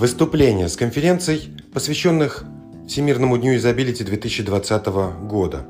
Выступления 0.00 0.70
с 0.70 0.78
конференций, 0.78 1.54
посвященных 1.74 2.44
Всемирному 2.88 3.36
дню 3.36 3.56
изобилия 3.56 3.94
2020 3.94 4.86
года. 5.28 5.68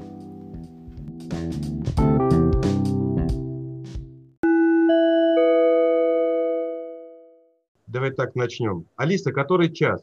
Давай 7.88 8.12
так 8.12 8.37
начнем. 8.37 8.87
Алиса, 8.95 9.32
который 9.32 9.74
час? 9.74 10.01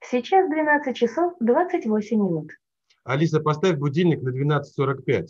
Сейчас 0.00 0.48
12 0.48 0.96
часов 0.96 1.34
28 1.40 2.16
минут. 2.16 2.52
Алиса, 3.04 3.40
поставь 3.40 3.76
будильник 3.76 4.22
на 4.22 4.30
12.45. 4.30 5.26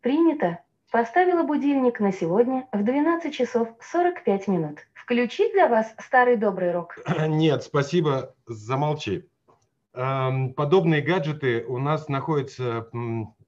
Принято. 0.00 0.60
Поставила 0.90 1.42
будильник 1.42 2.00
на 2.00 2.10
сегодня 2.10 2.66
в 2.72 2.82
12 2.82 3.34
часов 3.34 3.68
45 3.82 4.48
минут. 4.48 4.78
Включить 5.06 5.52
для 5.52 5.68
вас 5.68 5.94
старый 6.00 6.36
добрый 6.36 6.72
рок? 6.72 6.98
Нет, 7.28 7.62
спасибо, 7.62 8.34
замолчи. 8.48 9.30
Эм, 9.94 10.52
подобные 10.52 11.00
гаджеты 11.00 11.64
у 11.64 11.78
нас 11.78 12.08
находятся, 12.08 12.88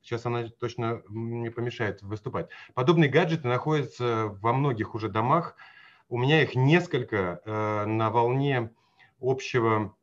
сейчас 0.00 0.24
она 0.24 0.44
точно 0.60 1.02
не 1.08 1.50
помешает 1.50 2.00
выступать, 2.00 2.48
подобные 2.74 3.10
гаджеты 3.10 3.48
находятся 3.48 4.38
во 4.40 4.52
многих 4.52 4.94
уже 4.94 5.08
домах. 5.08 5.56
У 6.08 6.16
меня 6.16 6.42
их 6.42 6.54
несколько 6.54 7.40
э, 7.44 7.84
на 7.86 8.10
волне 8.10 8.70
общего 9.20 9.96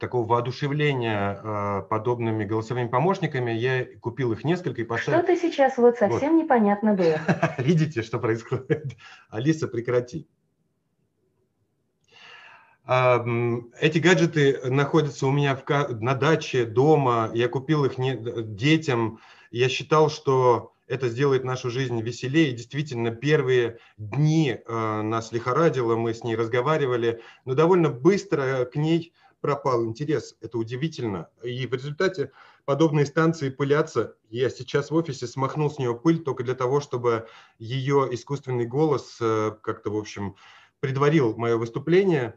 такого 0.00 0.26
воодушевления 0.26 1.40
э, 1.40 1.82
подобными 1.88 2.44
голосовыми 2.44 2.88
помощниками. 2.88 3.52
Я 3.52 3.86
купил 4.00 4.32
их 4.32 4.42
несколько 4.42 4.82
и 4.82 4.84
поставил... 4.84 5.22
Что-то 5.22 5.36
сейчас 5.36 5.78
вот 5.78 5.98
совсем 5.98 6.32
вот. 6.32 6.42
непонятно 6.42 6.94
было. 6.94 7.20
Видите, 7.58 8.02
что 8.02 8.18
происходит? 8.18 8.96
Алиса, 9.28 9.68
прекрати. 9.68 10.26
Эти 12.90 13.98
гаджеты 13.98 14.62
находятся 14.64 15.28
у 15.28 15.30
меня 15.30 15.54
в, 15.54 15.64
на 16.00 16.16
даче, 16.16 16.64
дома. 16.64 17.30
Я 17.32 17.48
купил 17.48 17.84
их 17.84 17.98
не, 17.98 18.16
детям. 18.42 19.20
Я 19.52 19.68
считал, 19.68 20.10
что 20.10 20.72
это 20.88 21.08
сделает 21.08 21.44
нашу 21.44 21.70
жизнь 21.70 22.00
веселее. 22.00 22.50
действительно, 22.50 23.12
первые 23.12 23.78
дни 23.96 24.56
э, 24.56 25.02
нас 25.02 25.30
лихорадило, 25.30 25.94
мы 25.94 26.14
с 26.14 26.24
ней 26.24 26.34
разговаривали, 26.34 27.22
но 27.44 27.54
довольно 27.54 27.90
быстро 27.90 28.64
к 28.64 28.74
ней 28.74 29.12
пропал 29.40 29.84
интерес. 29.84 30.36
Это 30.40 30.58
удивительно. 30.58 31.28
И 31.44 31.68
в 31.68 31.72
результате 31.72 32.32
подобные 32.64 33.06
станции 33.06 33.50
пылятся. 33.50 34.16
Я 34.30 34.50
сейчас 34.50 34.90
в 34.90 34.96
офисе 34.96 35.28
смахнул 35.28 35.70
с 35.70 35.78
нее 35.78 35.94
пыль 35.94 36.24
только 36.24 36.42
для 36.42 36.56
того, 36.56 36.80
чтобы 36.80 37.28
ее 37.60 38.08
искусственный 38.10 38.66
голос 38.66 39.16
э, 39.20 39.52
как-то, 39.62 39.90
в 39.90 39.96
общем, 39.96 40.34
предварил 40.80 41.36
мое 41.36 41.56
выступление. 41.56 42.34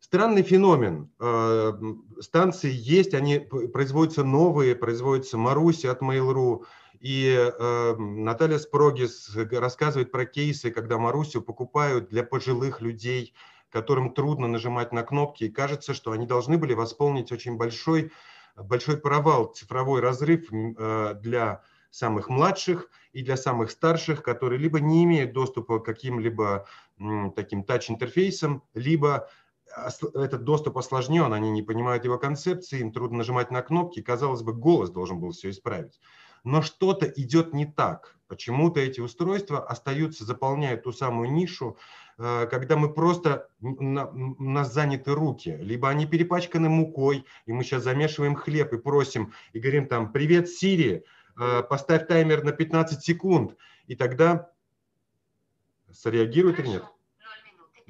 Странный 0.00 0.42
феномен. 0.42 1.10
Э, 1.20 1.72
станции 2.20 2.72
есть, 2.72 3.14
они 3.14 3.38
производятся 3.38 4.24
новые, 4.24 4.74
производятся 4.74 5.38
Маруси 5.38 5.86
от 5.86 6.02
Mail.ru. 6.02 6.64
И 6.98 7.34
э, 7.36 7.96
Наталья 7.96 8.58
Спрогис 8.58 9.30
рассказывает 9.34 10.10
про 10.10 10.26
кейсы, 10.26 10.70
когда 10.70 10.98
Марусю 10.98 11.40
покупают 11.40 12.08
для 12.08 12.24
пожилых 12.24 12.80
людей– 12.80 13.34
которым 13.70 14.12
трудно 14.12 14.48
нажимать 14.48 14.92
на 14.92 15.02
кнопки, 15.02 15.44
и 15.44 15.50
кажется, 15.50 15.94
что 15.94 16.12
они 16.12 16.26
должны 16.26 16.58
были 16.58 16.74
восполнить 16.74 17.32
очень 17.32 17.56
большой, 17.56 18.12
большой 18.56 18.98
провал, 18.98 19.46
цифровой 19.46 20.00
разрыв 20.00 20.48
э, 20.52 21.14
для 21.14 21.62
самых 21.90 22.28
младших 22.28 22.88
и 23.12 23.22
для 23.22 23.36
самых 23.36 23.70
старших, 23.70 24.22
которые 24.22 24.58
либо 24.58 24.80
не 24.80 25.04
имеют 25.04 25.32
доступа 25.32 25.80
к 25.80 25.84
каким-либо 25.84 26.66
таким 27.34 27.64
тач-интерфейсам, 27.64 28.62
либо 28.74 29.28
этот 30.14 30.44
доступ 30.44 30.78
осложнен, 30.78 31.32
они 31.32 31.50
не 31.50 31.62
понимают 31.62 32.04
его 32.04 32.18
концепции, 32.18 32.80
им 32.80 32.92
трудно 32.92 33.18
нажимать 33.18 33.50
на 33.50 33.62
кнопки, 33.62 34.02
казалось 34.02 34.42
бы, 34.42 34.52
голос 34.52 34.90
должен 34.90 35.20
был 35.20 35.30
все 35.30 35.50
исправить. 35.50 36.00
Но 36.42 36.62
что-то 36.62 37.06
идет 37.06 37.52
не 37.52 37.66
так. 37.66 38.16
Почему-то 38.26 38.80
эти 38.80 39.00
устройства 39.00 39.62
остаются, 39.64 40.24
заполняют 40.24 40.84
ту 40.84 40.92
самую 40.92 41.32
нишу, 41.32 41.76
Э, 42.20 42.46
когда 42.50 42.76
мы 42.76 42.92
просто, 42.92 43.48
у 43.62 44.44
нас 44.44 44.74
заняты 44.74 45.14
руки, 45.14 45.56
либо 45.60 45.88
они 45.88 46.06
перепачканы 46.06 46.68
мукой, 46.68 47.24
и 47.46 47.52
мы 47.52 47.64
сейчас 47.64 47.82
замешиваем 47.84 48.34
хлеб 48.34 48.74
и 48.74 48.78
просим, 48.78 49.32
и 49.54 49.58
говорим 49.58 49.86
там, 49.86 50.12
привет, 50.12 50.50
Сири, 50.50 51.04
э, 51.40 51.62
поставь 51.62 52.06
таймер 52.06 52.44
на 52.44 52.52
15 52.52 53.02
секунд, 53.02 53.56
и 53.86 53.94
тогда 53.94 54.50
среагирует 55.90 56.58
или 56.60 56.68
нет? 56.68 56.84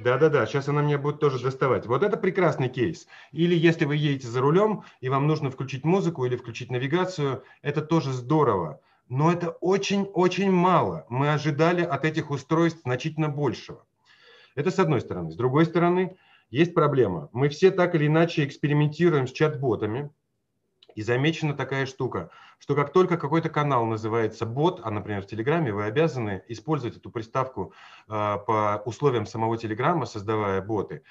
Да-да-да, 0.00 0.47
сейчас 0.47 0.66
она 0.66 0.81
меня 0.81 0.97
будет 0.97 1.21
тоже 1.21 1.38
доставать. 1.38 1.87
Вот 1.87 2.03
это 2.03 2.16
прекрасный 2.16 2.71
кейс. 2.71 3.06
Или 3.33 3.55
если 3.55 3.84
вы 3.84 3.97
едете 3.97 4.28
за 4.28 4.41
рулем, 4.41 4.83
и 5.03 5.11
вам 5.11 5.27
нужно 5.27 5.50
включить 5.50 5.84
музыку 5.84 6.25
или 6.25 6.37
включить 6.37 6.71
навигацию, 6.71 7.44
это 7.61 7.83
тоже 7.83 8.15
здорово. 8.15 8.81
Но 9.11 9.31
это 9.31 9.50
очень-очень 9.50 10.50
мало. 10.50 11.05
Мы 11.11 11.31
ожидали 11.31 11.83
от 11.83 12.06
этих 12.06 12.31
устройств 12.31 12.81
значительно 12.83 13.28
большего. 13.28 13.84
Это 14.55 14.71
с 14.71 14.78
одной 14.78 15.03
стороны. 15.03 15.33
С 15.33 15.37
другой 15.37 15.66
стороны, 15.66 16.17
есть 16.49 16.72
проблема. 16.72 17.28
Мы 17.32 17.50
все 17.50 17.71
так 17.71 17.94
или 17.94 18.06
иначе 18.06 18.47
экспериментируем 18.47 19.27
с 19.27 19.32
чат-ботами, 19.32 20.11
и 20.94 21.02
замечена 21.02 21.54
такая 21.54 21.86
штука, 21.86 22.30
что 22.58 22.74
как 22.74 22.92
только 22.92 23.16
какой-то 23.16 23.48
канал 23.48 23.86
называется 23.86 24.46
бот, 24.46 24.80
а, 24.84 24.90
например, 24.90 25.22
в 25.22 25.26
Телеграме, 25.26 25.72
вы 25.72 25.84
обязаны 25.84 26.42
использовать 26.48 26.96
эту 26.96 27.10
приставку 27.10 27.72
э, 28.08 28.36
по 28.46 28.82
условиям 28.84 29.26
самого 29.26 29.56
Телеграма, 29.56 30.06
создавая 30.06 30.60
боты, 30.62 31.02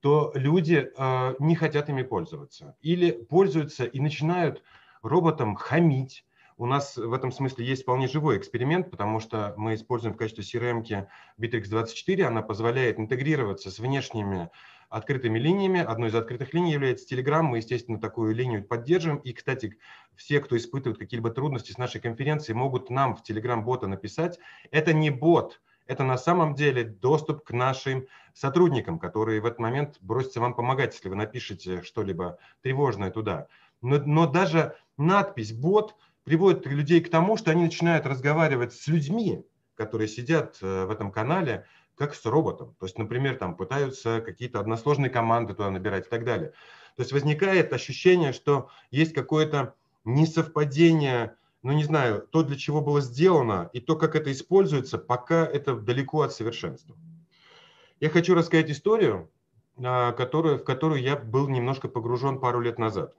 то 0.00 0.32
люди 0.34 0.90
э, 0.96 1.34
не 1.38 1.54
хотят 1.56 1.88
ими 1.88 2.02
пользоваться. 2.02 2.76
Или 2.80 3.10
пользуются 3.10 3.84
и 3.84 4.00
начинают 4.00 4.62
роботам 5.02 5.54
хамить, 5.56 6.24
у 6.58 6.66
нас 6.66 6.96
в 6.96 7.12
этом 7.12 7.30
смысле 7.32 7.64
есть 7.64 7.82
вполне 7.82 8.08
живой 8.08 8.36
эксперимент, 8.36 8.90
потому 8.90 9.20
что 9.20 9.54
мы 9.56 9.74
используем 9.74 10.14
в 10.14 10.18
качестве 10.18 10.44
CRM 10.44 11.06
Bittrex24, 11.40 12.22
она 12.24 12.42
позволяет 12.42 12.98
интегрироваться 12.98 13.70
с 13.70 13.78
внешними 13.78 14.50
открытыми 14.90 15.38
линиями. 15.38 15.80
Одной 15.80 16.08
из 16.08 16.14
открытых 16.14 16.52
линий 16.54 16.72
является 16.72 17.14
Telegram. 17.14 17.42
Мы, 17.42 17.58
естественно, 17.58 18.00
такую 18.00 18.34
линию 18.34 18.64
поддерживаем. 18.64 19.20
И, 19.20 19.32
кстати, 19.32 19.78
все, 20.16 20.40
кто 20.40 20.56
испытывает 20.56 20.98
какие-либо 20.98 21.30
трудности 21.30 21.72
с 21.72 21.78
нашей 21.78 22.00
конференцией, 22.00 22.56
могут 22.56 22.90
нам 22.90 23.14
в 23.14 23.22
Telegram-бота 23.22 23.86
написать. 23.86 24.38
Это 24.70 24.92
не 24.92 25.10
бот, 25.10 25.60
это 25.86 26.04
на 26.04 26.18
самом 26.18 26.54
деле 26.54 26.84
доступ 26.84 27.44
к 27.44 27.50
нашим 27.52 28.06
сотрудникам, 28.34 28.98
которые 28.98 29.40
в 29.40 29.46
этот 29.46 29.58
момент 29.58 29.96
бросятся 30.00 30.40
вам 30.40 30.54
помогать, 30.54 30.94
если 30.94 31.08
вы 31.08 31.16
напишете 31.16 31.82
что-либо 31.82 32.38
тревожное 32.62 33.10
туда. 33.10 33.46
Но, 33.80 33.98
но 33.98 34.26
даже 34.26 34.76
надпись 34.96 35.52
«бот» 35.52 35.94
приводит 36.28 36.66
людей 36.66 37.00
к 37.00 37.10
тому, 37.10 37.38
что 37.38 37.50
они 37.50 37.62
начинают 37.62 38.04
разговаривать 38.04 38.74
с 38.74 38.86
людьми, 38.86 39.46
которые 39.76 40.08
сидят 40.08 40.58
э, 40.60 40.84
в 40.84 40.90
этом 40.90 41.10
канале, 41.10 41.64
как 41.96 42.14
с 42.14 42.26
роботом. 42.26 42.76
То 42.78 42.84
есть, 42.84 42.98
например, 42.98 43.36
там 43.38 43.56
пытаются 43.56 44.20
какие-то 44.20 44.60
односложные 44.60 45.08
команды 45.08 45.54
туда 45.54 45.70
набирать 45.70 46.06
и 46.06 46.10
так 46.10 46.24
далее. 46.24 46.50
То 46.96 47.02
есть 47.02 47.12
возникает 47.12 47.72
ощущение, 47.72 48.34
что 48.34 48.68
есть 48.90 49.14
какое-то 49.14 49.74
несовпадение, 50.04 51.34
ну 51.62 51.72
не 51.72 51.84
знаю, 51.84 52.28
то, 52.30 52.42
для 52.42 52.56
чего 52.56 52.82
было 52.82 53.00
сделано, 53.00 53.70
и 53.72 53.80
то, 53.80 53.96
как 53.96 54.14
это 54.14 54.30
используется, 54.30 54.98
пока 54.98 55.46
это 55.46 55.76
далеко 55.76 56.22
от 56.22 56.34
совершенства. 56.34 56.94
Я 58.00 58.10
хочу 58.10 58.34
рассказать 58.34 58.70
историю, 58.70 59.30
а, 59.82 60.12
которую, 60.12 60.58
в 60.58 60.64
которую 60.64 61.00
я 61.00 61.16
был 61.16 61.48
немножко 61.48 61.88
погружен 61.88 62.38
пару 62.38 62.60
лет 62.60 62.78
назад. 62.78 63.14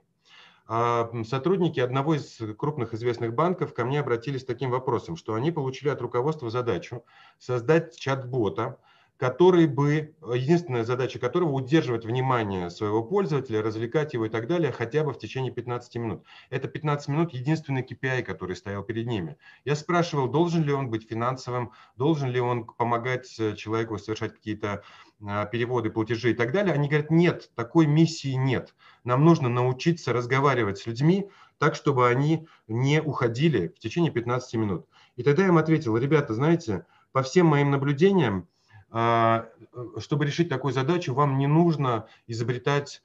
А, 0.72 1.10
сотрудники 1.24 1.80
одного 1.80 2.14
из 2.14 2.38
крупных 2.56 2.94
известных 2.94 3.34
банков 3.34 3.74
ко 3.74 3.84
мне 3.84 3.98
обратились 3.98 4.42
с 4.42 4.44
таким 4.44 4.70
вопросом, 4.70 5.16
что 5.16 5.34
они 5.34 5.50
получили 5.50 5.88
от 5.88 6.00
руководства 6.00 6.48
задачу 6.48 7.04
создать 7.40 7.98
чат-бота, 7.98 8.78
который 9.20 9.66
бы, 9.66 10.14
единственная 10.34 10.82
задача 10.82 11.18
которого 11.18 11.50
удерживать 11.50 12.06
внимание 12.06 12.70
своего 12.70 13.02
пользователя, 13.04 13.60
развлекать 13.60 14.14
его 14.14 14.24
и 14.24 14.30
так 14.30 14.48
далее, 14.48 14.72
хотя 14.72 15.04
бы 15.04 15.12
в 15.12 15.18
течение 15.18 15.52
15 15.52 15.94
минут. 15.96 16.24
Это 16.48 16.68
15 16.68 17.08
минут 17.08 17.34
единственный 17.34 17.82
KPI, 17.82 18.22
который 18.22 18.56
стоял 18.56 18.82
перед 18.82 19.06
ними. 19.06 19.36
Я 19.66 19.76
спрашивал, 19.76 20.26
должен 20.26 20.64
ли 20.64 20.72
он 20.72 20.88
быть 20.88 21.06
финансовым, 21.06 21.72
должен 21.96 22.30
ли 22.30 22.40
он 22.40 22.64
помогать 22.64 23.38
э, 23.38 23.56
человеку 23.56 23.98
совершать 23.98 24.32
какие-то 24.32 24.84
а, 25.22 25.44
переводы, 25.44 25.90
платежи 25.90 26.30
и 26.30 26.34
так 26.34 26.50
далее. 26.50 26.72
Они 26.72 26.88
говорят, 26.88 27.10
нет, 27.10 27.50
такой 27.54 27.86
миссии 27.86 28.32
нет. 28.32 28.74
Нам 29.04 29.22
нужно 29.22 29.50
научиться 29.50 30.14
разговаривать 30.14 30.78
с 30.78 30.86
людьми 30.86 31.28
так, 31.58 31.74
чтобы 31.74 32.08
они 32.08 32.48
не 32.68 33.02
уходили 33.02 33.68
в 33.68 33.80
течение 33.80 34.10
15 34.10 34.54
минут. 34.54 34.86
И 35.16 35.22
тогда 35.22 35.42
я 35.42 35.48
им 35.48 35.58
ответил, 35.58 35.98
ребята, 35.98 36.32
знаете, 36.32 36.86
по 37.12 37.22
всем 37.22 37.44
моим 37.44 37.70
наблюдениям, 37.70 38.48
чтобы 38.90 40.26
решить 40.26 40.48
такую 40.48 40.74
задачу, 40.74 41.14
вам 41.14 41.38
не 41.38 41.46
нужно 41.46 42.06
изобретать 42.26 43.02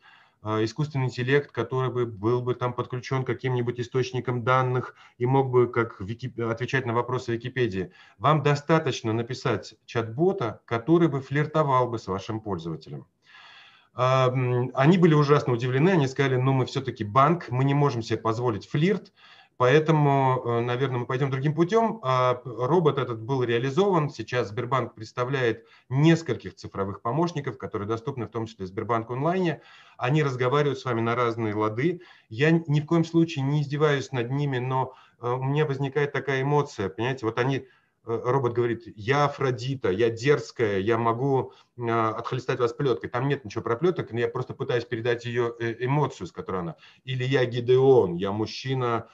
а, 0.47 0.63
искусственный 0.63 1.05
интеллект, 1.05 1.51
который 1.51 1.89
бы 1.89 2.05
был 2.05 2.39
бы 2.39 2.53
там 2.53 2.73
подключен 2.73 3.23
к 3.23 3.27
каким-нибудь 3.27 3.79
источникам 3.79 4.43
данных 4.43 4.95
и 5.17 5.25
мог 5.25 5.49
бы 5.49 5.67
как 5.67 5.99
Вики... 5.99 6.39
отвечать 6.39 6.85
на 6.85 6.93
вопросы 6.93 7.33
Википедии. 7.33 7.91
Вам 8.19 8.43
достаточно 8.43 9.11
написать 9.11 9.73
чат-бота, 9.87 10.61
который 10.65 11.07
бы 11.07 11.19
флиртовал 11.19 11.89
бы 11.89 11.97
с 11.97 12.05
вашим 12.05 12.41
пользователем. 12.41 13.07
Они 13.95 14.97
были 14.99 15.15
ужасно 15.15 15.53
удивлены, 15.53 15.89
они 15.91 16.05
сказали, 16.07 16.35
ну 16.35 16.53
мы 16.53 16.67
все-таки 16.67 17.03
банк, 17.03 17.49
мы 17.49 17.63
не 17.63 17.73
можем 17.73 18.03
себе 18.03 18.19
позволить 18.19 18.67
флирт, 18.67 19.13
Поэтому, 19.57 20.41
э, 20.43 20.61
наверное, 20.61 20.99
мы 20.99 21.05
пойдем 21.05 21.31
другим 21.31 21.55
путем. 21.55 21.99
А, 22.03 22.41
робот 22.43 22.97
этот 22.97 23.21
был 23.21 23.41
реализован. 23.43 24.09
Сейчас 24.09 24.49
Сбербанк 24.49 24.95
представляет 24.95 25.65
нескольких 25.87 26.55
цифровых 26.55 27.01
помощников, 27.01 27.57
которые 27.57 27.87
доступны 27.87 28.25
в 28.25 28.31
том 28.31 28.47
числе 28.47 28.65
Сбербанк 28.65 29.09
онлайне. 29.09 29.61
Они 29.97 30.23
разговаривают 30.23 30.79
с 30.79 30.85
вами 30.85 30.99
на 30.99 31.15
разные 31.15 31.55
лады. 31.55 32.01
Я 32.27 32.51
ни 32.51 32.81
в 32.81 32.85
коем 32.85 33.05
случае 33.05 33.45
не 33.45 33.61
издеваюсь 33.61 34.11
над 34.11 34.29
ними, 34.29 34.57
но 34.57 34.93
э, 35.21 35.29
у 35.29 35.43
меня 35.43 35.65
возникает 35.65 36.11
такая 36.11 36.41
эмоция. 36.41 36.89
Понимаете, 36.89 37.25
вот 37.25 37.39
они 37.39 37.65
робот 38.05 38.53
говорит, 38.53 38.83
я 38.95 39.25
Афродита, 39.25 39.89
я 39.89 40.09
дерзкая, 40.09 40.79
я 40.79 40.97
могу 40.97 41.53
а, 41.77 42.09
отхлестать 42.09 42.59
вас 42.59 42.73
плеткой. 42.73 43.09
Там 43.09 43.27
нет 43.27 43.45
ничего 43.45 43.63
про 43.63 43.75
плеток, 43.75 44.11
я 44.13 44.27
просто 44.27 44.53
пытаюсь 44.53 44.85
передать 44.85 45.25
ее 45.25 45.53
э, 45.59 45.75
эмоцию, 45.85 46.27
с 46.27 46.31
которой 46.31 46.61
она. 46.61 46.75
Или 47.03 47.23
я 47.23 47.45
Гидеон, 47.45 48.15
я 48.15 48.31
мужчина, 48.31 49.07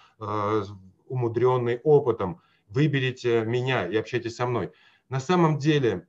умудренный 1.08 1.80
опытом. 1.84 2.42
Выберите 2.70 3.44
меня 3.44 3.88
и 3.88 3.96
общайтесь 3.98 4.36
со 4.36 4.46
мной. 4.46 4.72
На 5.10 5.20
самом 5.20 5.58
деле 5.58 6.08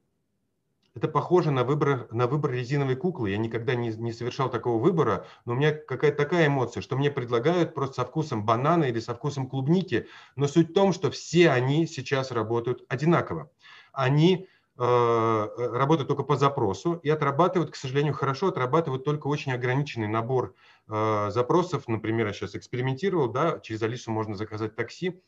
это 0.94 1.08
похоже 1.08 1.50
на 1.50 1.64
выбор, 1.64 2.06
на 2.10 2.26
выбор 2.26 2.50
резиновой 2.52 2.96
куклы. 2.96 3.30
Я 3.30 3.38
никогда 3.38 3.74
не, 3.74 3.88
не 3.88 4.12
совершал 4.12 4.50
такого 4.50 4.82
выбора, 4.82 5.26
но 5.44 5.54
у 5.54 5.56
меня 5.56 5.72
какая-то 5.72 6.16
такая 6.18 6.48
эмоция, 6.48 6.82
что 6.82 6.96
мне 6.96 7.10
предлагают 7.10 7.74
просто 7.74 8.02
со 8.02 8.04
вкусом 8.04 8.44
банана 8.44 8.84
или 8.84 9.00
со 9.00 9.14
вкусом 9.14 9.48
клубники. 9.48 10.06
Но 10.36 10.46
суть 10.46 10.70
в 10.70 10.74
том, 10.74 10.92
что 10.92 11.10
все 11.10 11.50
они 11.50 11.86
сейчас 11.86 12.30
работают 12.30 12.84
одинаково. 12.88 13.50
Они 13.92 14.48
э, 14.76 15.48
работают 15.56 16.08
только 16.08 16.24
по 16.24 16.36
запросу 16.36 17.00
и 17.02 17.08
отрабатывают, 17.08 17.70
к 17.70 17.76
сожалению, 17.76 18.12
хорошо 18.12 18.48
отрабатывают 18.48 19.04
только 19.04 19.28
очень 19.28 19.52
ограниченный 19.52 20.08
набор 20.08 20.54
э, 20.88 21.30
запросов. 21.30 21.88
Например, 21.88 22.26
я 22.26 22.32
сейчас 22.34 22.54
экспериментировал, 22.54 23.28
да, 23.28 23.60
через 23.60 23.82
Алису 23.82 24.10
можно 24.10 24.34
заказать 24.34 24.76
такси 24.76 25.22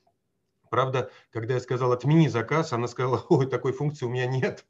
Правда, 0.74 1.08
когда 1.30 1.54
я 1.54 1.60
сказал 1.60 1.92
«отмени 1.92 2.26
заказ», 2.26 2.72
она 2.72 2.88
сказала, 2.88 3.24
ой, 3.28 3.46
такой 3.46 3.72
функции 3.72 4.06
у 4.06 4.08
меня 4.08 4.26
нет. 4.26 4.64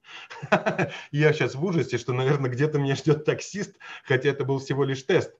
Я 1.13 1.33
сейчас 1.33 1.55
в 1.55 1.65
ужасе, 1.65 1.97
что, 1.97 2.13
наверное, 2.13 2.51
где-то 2.51 2.79
меня 2.79 2.95
ждет 2.95 3.25
таксист, 3.25 3.79
хотя 4.05 4.29
это 4.29 4.45
был 4.45 4.59
всего 4.59 4.85
лишь 4.85 5.03
тест. 5.05 5.33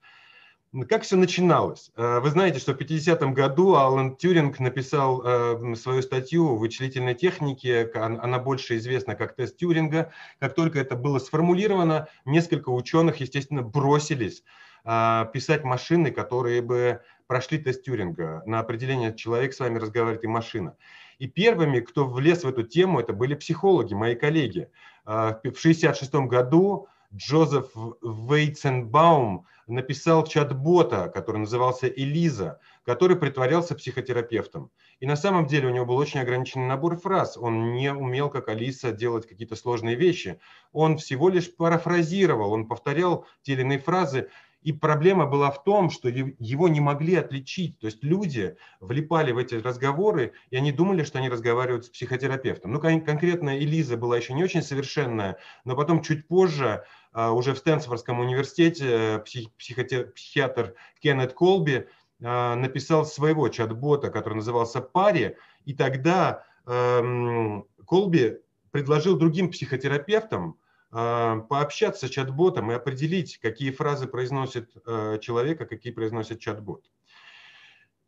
Как 0.89 1.03
все 1.03 1.17
начиналось? 1.17 1.91
Э, 1.97 2.21
вы 2.21 2.31
знаете, 2.31 2.61
что 2.61 2.73
в 2.73 2.79
50-м 2.79 3.35
году 3.35 3.75
Алан 3.75 4.17
Тюринг 4.17 4.59
написал 4.59 5.21
э, 5.23 5.75
свою 5.75 6.01
статью 6.01 6.55
в 6.55 6.61
вычислительной 6.61 7.15
технике, 7.15 7.91
она 7.95 8.39
больше 8.39 8.79
известна 8.79 9.17
как 9.17 9.37
тест 9.37 9.59
Тюринга. 9.59 10.13
Как 10.41 10.55
только 10.55 10.79
это 10.79 10.97
было 10.97 11.19
сформулировано, 11.19 12.09
несколько 12.25 12.71
ученых, 12.71 13.19
естественно, 13.19 13.61
бросились 13.61 14.43
э, 14.87 15.27
писать 15.31 15.63
машины, 15.63 16.11
которые 16.11 16.63
бы 16.63 17.03
прошли 17.27 17.59
тест 17.59 17.85
Тюринга 17.85 18.43
на 18.47 18.61
определение 18.61 19.15
человек 19.15 19.55
с 19.55 19.61
вами 19.61 19.79
разговаривает 19.79 20.25
и 20.25 20.29
машина. 20.29 20.77
И 21.19 21.27
первыми, 21.27 21.81
кто 21.81 22.07
влез 22.07 22.45
в 22.45 22.49
эту 22.49 22.63
тему, 22.65 23.01
это 23.01 23.13
были 23.13 23.35
психологи, 23.35 23.95
мои 23.95 24.15
коллеги. 24.15 24.69
А, 25.05 25.35
в 25.35 25.39
1966 25.39 26.15
году 26.29 26.89
Джозеф 27.15 27.67
Вейтсенбаум 28.03 29.47
написал 29.67 30.27
чат-бота, 30.27 31.09
который 31.09 31.39
назывался 31.39 31.87
Элиза, 31.87 32.61
который 32.85 33.17
притворялся 33.17 33.75
психотерапевтом. 33.75 34.71
И 35.01 35.07
на 35.07 35.17
самом 35.17 35.47
деле 35.47 35.69
у 35.69 35.71
него 35.71 35.87
был 35.87 35.97
очень 35.97 36.21
ограниченный 36.21 36.67
набор 36.67 36.97
фраз. 36.99 37.37
Он 37.37 37.73
не 37.73 37.93
умел, 37.93 38.29
как 38.31 38.49
Алиса, 38.49 38.93
делать 38.93 39.27
какие-то 39.27 39.57
сложные 39.57 39.97
вещи. 39.97 40.39
Он 40.73 40.99
всего 40.99 41.29
лишь 41.29 41.55
парафразировал, 41.55 42.53
он 42.53 42.67
повторял 42.67 43.27
те 43.43 43.53
или 43.53 43.63
иные 43.63 43.79
фразы. 43.79 44.29
И 44.65 44.73
проблема 44.73 45.27
была 45.27 45.51
в 45.51 45.63
том, 45.63 45.91
что 45.91 46.09
его 46.09 46.69
не 46.69 46.81
могли 46.81 47.17
отличить. 47.17 47.79
То 47.79 47.87
есть 47.87 48.03
люди 48.03 48.57
влипали 48.81 49.31
в 49.31 49.39
эти 49.39 49.57
разговоры, 49.57 50.33
и 50.49 50.57
они 50.57 50.73
думали, 50.73 51.05
что 51.05 51.19
они 51.19 51.29
разговаривают 51.29 51.85
с 51.85 51.91
психотерапевтом. 51.91 52.73
Ну, 52.73 52.81
конкретно 52.81 53.59
Элиза 53.59 53.99
была 53.99 54.17
еще 54.17 54.33
не 54.33 54.43
очень 54.43 54.63
совершенная, 54.63 55.37
но 55.67 55.77
потом 55.77 56.03
чуть 56.03 56.27
позже, 56.27 56.83
а, 57.13 57.33
уже 57.33 57.53
в 57.53 57.59
Стэнфордском 57.59 58.19
университете, 58.19 59.23
психиатр 59.59 60.75
Кеннет 60.99 61.35
Колби 61.35 61.87
а, 62.23 62.57
написал 62.57 63.05
своего 63.05 63.51
чат-бота, 63.51 64.11
который 64.11 64.35
назывался 64.35 64.81
«Пари», 64.81 65.37
и 65.67 65.75
тогда 65.75 66.45
эм, 66.67 67.67
Колби 67.87 68.39
предложил 68.71 69.17
другим 69.19 69.51
психотерапевтам 69.51 70.59
пообщаться 70.95 72.07
с 72.07 72.11
чат-ботом 72.11 72.71
и 72.71 72.75
определить, 72.75 73.39
какие 73.39 73.73
фразы 73.73 74.07
произносит 74.07 74.71
э, 74.87 75.19
человек, 75.21 75.61
а 75.61 75.67
какие 75.67 75.93
произносит 75.93 76.39
чат-бот. 76.39 76.89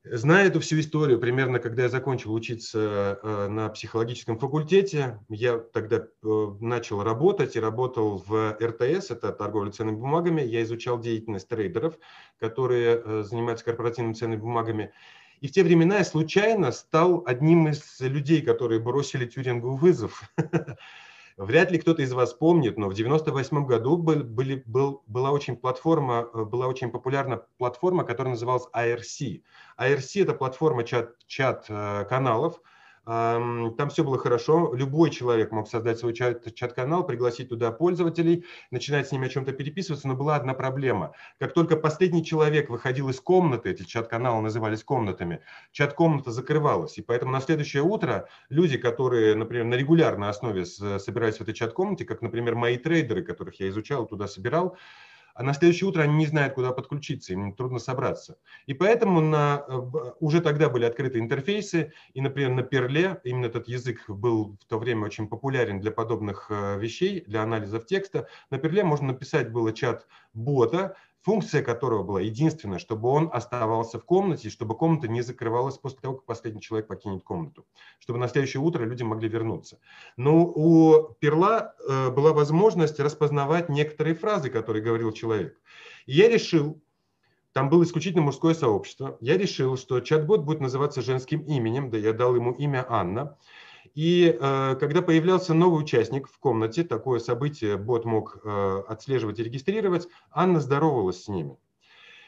Зная 0.04 0.46
эту 0.46 0.60
всю 0.60 0.78
историю, 0.78 1.18
примерно 1.18 1.58
когда 1.58 1.82
я 1.82 1.88
закончил 1.88 2.32
учиться 2.32 3.18
э, 3.20 3.48
на 3.48 3.68
психологическом 3.70 4.38
факультете, 4.38 5.18
я 5.28 5.58
тогда 5.58 5.96
э, 5.96 6.46
начал 6.60 7.02
работать 7.02 7.56
и 7.56 7.60
работал 7.60 8.22
в 8.24 8.56
РТС, 8.62 9.10
это 9.10 9.32
торговля 9.32 9.72
ценными 9.72 9.96
бумагами. 9.96 10.42
Я 10.42 10.62
изучал 10.62 11.00
деятельность 11.00 11.48
трейдеров, 11.48 11.98
которые 12.38 13.24
занимаются 13.24 13.64
корпоративными 13.64 14.14
ценными 14.14 14.38
бумагами. 14.38 14.92
И 15.40 15.48
в 15.48 15.50
те 15.50 15.64
времена 15.64 15.98
я 15.98 16.04
случайно 16.04 16.70
стал 16.70 17.24
одним 17.26 17.66
из 17.66 17.98
людей, 17.98 18.42
которые 18.42 18.78
бросили 18.78 19.26
Тюрингу 19.26 19.74
вызов. 19.74 20.22
Вряд 21.36 21.70
ли 21.70 21.78
кто-то 21.78 22.00
из 22.00 22.12
вас 22.14 22.32
помнит, 22.32 22.78
но 22.78 22.88
в 22.88 22.94
98 22.94 23.66
году 23.66 23.98
был, 23.98 24.24
были, 24.24 24.62
был, 24.64 25.02
была 25.06 25.32
очень 25.32 25.54
платформа, 25.56 26.28
э, 26.32 26.44
была 26.44 26.66
очень 26.66 26.90
популярна 26.90 27.42
платформа, 27.58 28.04
которая 28.04 28.32
называлась 28.32 28.66
IRC. 28.74 29.42
IRC– 29.78 30.10
это 30.22 30.32
платформа 30.32 30.82
чат, 30.84 31.14
чат-каналов, 31.26 32.54
э, 32.56 32.60
там 33.06 33.88
все 33.88 34.02
было 34.02 34.18
хорошо. 34.18 34.74
Любой 34.74 35.10
человек 35.10 35.52
мог 35.52 35.68
создать 35.68 36.00
свой 36.00 36.12
чат, 36.12 36.52
чат-канал, 36.54 37.06
пригласить 37.06 37.48
туда 37.48 37.70
пользователей, 37.70 38.44
начинать 38.72 39.08
с 39.08 39.12
ними 39.12 39.26
о 39.26 39.28
чем-то 39.28 39.52
переписываться, 39.52 40.08
но 40.08 40.16
была 40.16 40.34
одна 40.34 40.54
проблема. 40.54 41.12
Как 41.38 41.54
только 41.54 41.76
последний 41.76 42.24
человек 42.24 42.68
выходил 42.68 43.08
из 43.08 43.20
комнаты, 43.20 43.70
эти 43.70 43.84
чат-каналы 43.84 44.42
назывались 44.42 44.82
комнатами, 44.82 45.40
чат-комната 45.70 46.32
закрывалась. 46.32 46.98
И 46.98 47.02
поэтому 47.02 47.30
на 47.30 47.40
следующее 47.40 47.84
утро 47.84 48.28
люди, 48.48 48.76
которые, 48.76 49.36
например, 49.36 49.66
на 49.66 49.74
регулярной 49.74 50.28
основе 50.28 50.66
собирались 50.66 51.36
в 51.36 51.42
этой 51.42 51.54
чат-комнате, 51.54 52.04
как, 52.04 52.22
например, 52.22 52.56
мои 52.56 52.76
трейдеры, 52.76 53.22
которых 53.22 53.60
я 53.60 53.68
изучал, 53.68 54.06
туда 54.06 54.26
собирал, 54.26 54.76
а 55.36 55.42
на 55.42 55.52
следующее 55.52 55.88
утро 55.88 56.02
они 56.02 56.14
не 56.14 56.26
знают, 56.26 56.54
куда 56.54 56.72
подключиться, 56.72 57.34
им 57.34 57.52
трудно 57.54 57.78
собраться. 57.78 58.38
И 58.64 58.72
поэтому 58.72 59.20
на, 59.20 59.64
э, 59.68 59.80
уже 60.18 60.40
тогда 60.40 60.70
были 60.70 60.86
открыты 60.86 61.18
интерфейсы, 61.18 61.92
и, 62.14 62.20
например, 62.22 62.50
на 62.50 62.62
Перле, 62.62 63.20
именно 63.22 63.46
этот 63.46 63.68
язык 63.68 64.08
был 64.08 64.56
в 64.58 64.64
то 64.64 64.78
время 64.78 65.04
очень 65.04 65.28
популярен 65.28 65.78
для 65.78 65.90
подобных 65.90 66.46
э, 66.48 66.78
вещей, 66.78 67.22
для 67.26 67.42
анализов 67.42 67.84
текста, 67.84 68.28
на 68.50 68.58
Перле 68.58 68.82
можно 68.82 69.08
написать 69.08 69.52
было 69.52 69.72
чат 69.74 70.06
бота, 70.32 70.96
функция 71.26 71.60
которого 71.60 72.04
была 72.04 72.20
единственная, 72.20 72.78
чтобы 72.78 73.08
он 73.08 73.28
оставался 73.32 73.98
в 73.98 74.04
комнате, 74.04 74.48
чтобы 74.48 74.76
комната 74.76 75.08
не 75.08 75.22
закрывалась 75.22 75.76
после 75.76 75.98
того, 75.98 76.14
как 76.14 76.24
последний 76.24 76.60
человек 76.60 76.86
покинет 76.86 77.24
комнату, 77.24 77.66
чтобы 77.98 78.20
на 78.20 78.28
следующее 78.28 78.60
утро 78.60 78.84
люди 78.84 79.02
могли 79.02 79.28
вернуться. 79.28 79.80
Но 80.16 80.46
у 80.46 81.14
Перла 81.18 81.74
э, 81.88 82.10
была 82.10 82.32
возможность 82.32 83.00
распознавать 83.00 83.68
некоторые 83.68 84.14
фразы, 84.14 84.50
которые 84.50 84.84
говорил 84.84 85.10
человек. 85.10 85.60
И 86.06 86.12
я 86.12 86.28
решил, 86.28 86.80
там 87.52 87.70
было 87.70 87.82
исключительно 87.82 88.22
мужское 88.22 88.54
сообщество, 88.54 89.18
я 89.20 89.36
решил, 89.36 89.76
что 89.76 89.98
чат-бот 89.98 90.42
будет 90.42 90.60
называться 90.60 91.02
женским 91.02 91.40
именем, 91.40 91.90
да 91.90 91.98
я 91.98 92.12
дал 92.12 92.36
ему 92.36 92.52
имя 92.52 92.86
Анна, 92.88 93.36
и 93.94 94.36
э, 94.38 94.76
когда 94.78 95.02
появлялся 95.02 95.54
новый 95.54 95.82
участник 95.82 96.28
в 96.28 96.38
комнате, 96.38 96.84
такое 96.84 97.18
событие 97.18 97.76
бот 97.76 98.04
мог 98.04 98.38
э, 98.44 98.82
отслеживать 98.88 99.38
и 99.38 99.44
регистрировать, 99.44 100.08
Анна 100.30 100.60
здоровалась 100.60 101.24
с 101.24 101.28
ними. 101.28 101.56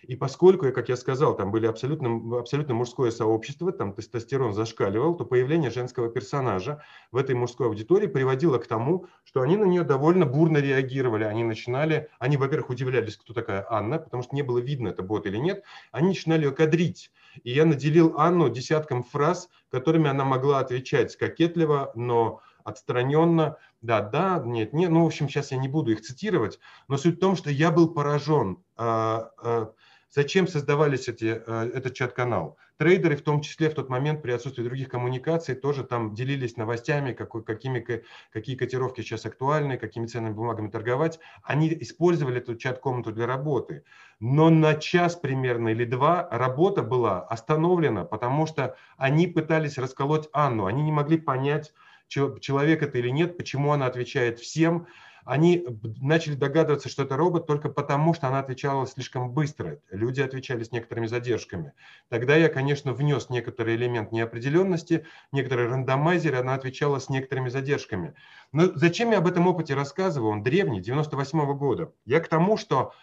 И 0.02 0.16
поскольку, 0.16 0.70
как 0.72 0.88
я 0.88 0.96
сказал, 0.96 1.36
там 1.36 1.50
были 1.50 1.66
абсолютно, 1.66 2.38
абсолютно 2.38 2.74
мужское 2.74 3.10
сообщество, 3.10 3.72
там 3.72 3.92
тестостерон 3.92 4.52
зашкаливал, 4.52 5.16
то 5.16 5.24
появление 5.24 5.70
женского 5.70 6.08
персонажа 6.08 6.82
в 7.10 7.16
этой 7.16 7.34
мужской 7.34 7.66
аудитории 7.66 8.06
приводило 8.06 8.58
к 8.58 8.66
тому, 8.66 9.06
что 9.24 9.42
они 9.42 9.56
на 9.56 9.64
нее 9.64 9.82
довольно 9.82 10.26
бурно 10.26 10.58
реагировали. 10.58 11.24
Они 11.24 11.44
начинали, 11.44 12.08
они, 12.18 12.36
во-первых, 12.36 12.70
удивлялись, 12.70 13.16
кто 13.16 13.34
такая 13.34 13.66
Анна, 13.68 13.98
потому 13.98 14.22
что 14.22 14.34
не 14.34 14.42
было 14.42 14.58
видно, 14.58 14.88
это 14.88 15.02
бот 15.02 15.26
или 15.26 15.36
нет. 15.36 15.64
Они 15.92 16.08
начинали 16.08 16.44
ее 16.44 16.52
кадрить. 16.52 17.10
И 17.42 17.50
я 17.50 17.64
наделил 17.64 18.14
Анну 18.18 18.48
десятком 18.48 19.02
фраз, 19.02 19.48
которыми 19.70 20.08
она 20.08 20.24
могла 20.24 20.60
отвечать 20.60 21.16
кокетливо, 21.16 21.92
но 21.94 22.40
отстраненно, 22.64 23.56
да, 23.80 24.00
да, 24.00 24.42
нет, 24.44 24.72
нет, 24.72 24.90
ну, 24.90 25.04
в 25.04 25.06
общем, 25.06 25.28
сейчас 25.28 25.52
я 25.52 25.58
не 25.58 25.68
буду 25.68 25.92
их 25.92 26.02
цитировать, 26.02 26.58
но 26.86 26.96
суть 26.96 27.16
в 27.16 27.20
том, 27.20 27.36
что 27.36 27.50
я 27.50 27.70
был 27.70 27.88
поражен 27.88 28.62
а, 28.76 29.30
а, 29.42 29.72
Зачем 30.10 30.48
создавались 30.48 31.08
эти, 31.08 31.42
э, 31.46 31.70
этот 31.74 31.94
чат-канал? 31.94 32.56
Трейдеры, 32.78 33.16
в 33.16 33.22
том 33.22 33.42
числе 33.42 33.68
в 33.68 33.74
тот 33.74 33.90
момент 33.90 34.22
при 34.22 34.30
отсутствии 34.30 34.62
других 34.62 34.88
коммуникаций, 34.88 35.54
тоже 35.54 35.84
там 35.84 36.14
делились 36.14 36.56
новостями, 36.56 37.12
какой, 37.12 37.44
какими, 37.44 37.84
какие 38.32 38.56
котировки 38.56 39.02
сейчас 39.02 39.26
актуальны, 39.26 39.76
какими 39.76 40.06
ценными 40.06 40.32
бумагами 40.32 40.70
торговать. 40.70 41.18
Они 41.42 41.68
использовали 41.80 42.38
эту 42.38 42.56
чат-комнату 42.56 43.12
для 43.12 43.26
работы. 43.26 43.84
Но 44.20 44.48
на 44.48 44.76
час 44.76 45.16
примерно 45.16 45.68
или 45.68 45.84
два 45.84 46.26
работа 46.30 46.82
была 46.82 47.20
остановлена, 47.20 48.04
потому 48.04 48.46
что 48.46 48.76
они 48.96 49.26
пытались 49.26 49.76
расколоть 49.76 50.28
Анну. 50.32 50.66
Они 50.66 50.82
не 50.82 50.92
могли 50.92 51.18
понять, 51.18 51.72
человек 52.08 52.82
это 52.82 52.98
или 52.98 53.10
нет, 53.10 53.36
почему 53.36 53.72
она 53.72 53.86
отвечает 53.86 54.38
всем 54.38 54.86
они 55.28 55.62
начали 56.00 56.36
догадываться, 56.36 56.88
что 56.88 57.02
это 57.02 57.14
робот 57.14 57.46
только 57.46 57.68
потому, 57.68 58.14
что 58.14 58.28
она 58.28 58.38
отвечала 58.38 58.86
слишком 58.86 59.30
быстро. 59.30 59.78
Люди 59.90 60.22
отвечали 60.22 60.64
с 60.64 60.72
некоторыми 60.72 61.06
задержками. 61.06 61.74
Тогда 62.08 62.34
я, 62.34 62.48
конечно, 62.48 62.94
внес 62.94 63.28
некоторый 63.28 63.76
элемент 63.76 64.10
неопределенности, 64.10 65.04
некоторый 65.30 65.68
рандомайзер, 65.68 66.34
она 66.34 66.54
отвечала 66.54 66.98
с 66.98 67.10
некоторыми 67.10 67.50
задержками. 67.50 68.14
Но 68.52 68.72
зачем 68.74 69.10
я 69.10 69.18
об 69.18 69.26
этом 69.26 69.46
опыте 69.46 69.74
рассказываю? 69.74 70.30
Он 70.30 70.42
древний, 70.42 70.80
98 70.80 71.38
-го 71.40 71.54
года. 71.54 71.92
Я 72.06 72.20
к 72.20 72.28
тому, 72.28 72.56
что 72.56 72.94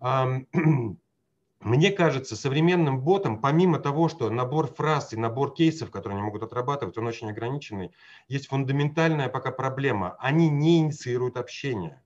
эм, 0.00 0.48
Мне 1.60 1.90
кажется, 1.90 2.36
современным 2.36 3.00
ботом, 3.00 3.40
помимо 3.40 3.80
того, 3.80 4.08
что 4.08 4.30
набор 4.30 4.68
фраз 4.68 5.12
и 5.12 5.16
набор 5.16 5.54
кейсов, 5.54 5.90
которые 5.90 6.16
они 6.16 6.22
могут 6.22 6.44
отрабатывать, 6.44 6.96
он 6.96 7.06
очень 7.08 7.30
ограниченный, 7.30 7.90
есть 8.28 8.46
фундаментальная 8.46 9.28
пока 9.28 9.50
проблема. 9.50 10.16
Они 10.20 10.48
не 10.48 10.78
инициируют 10.78 11.36
общение. 11.36 12.00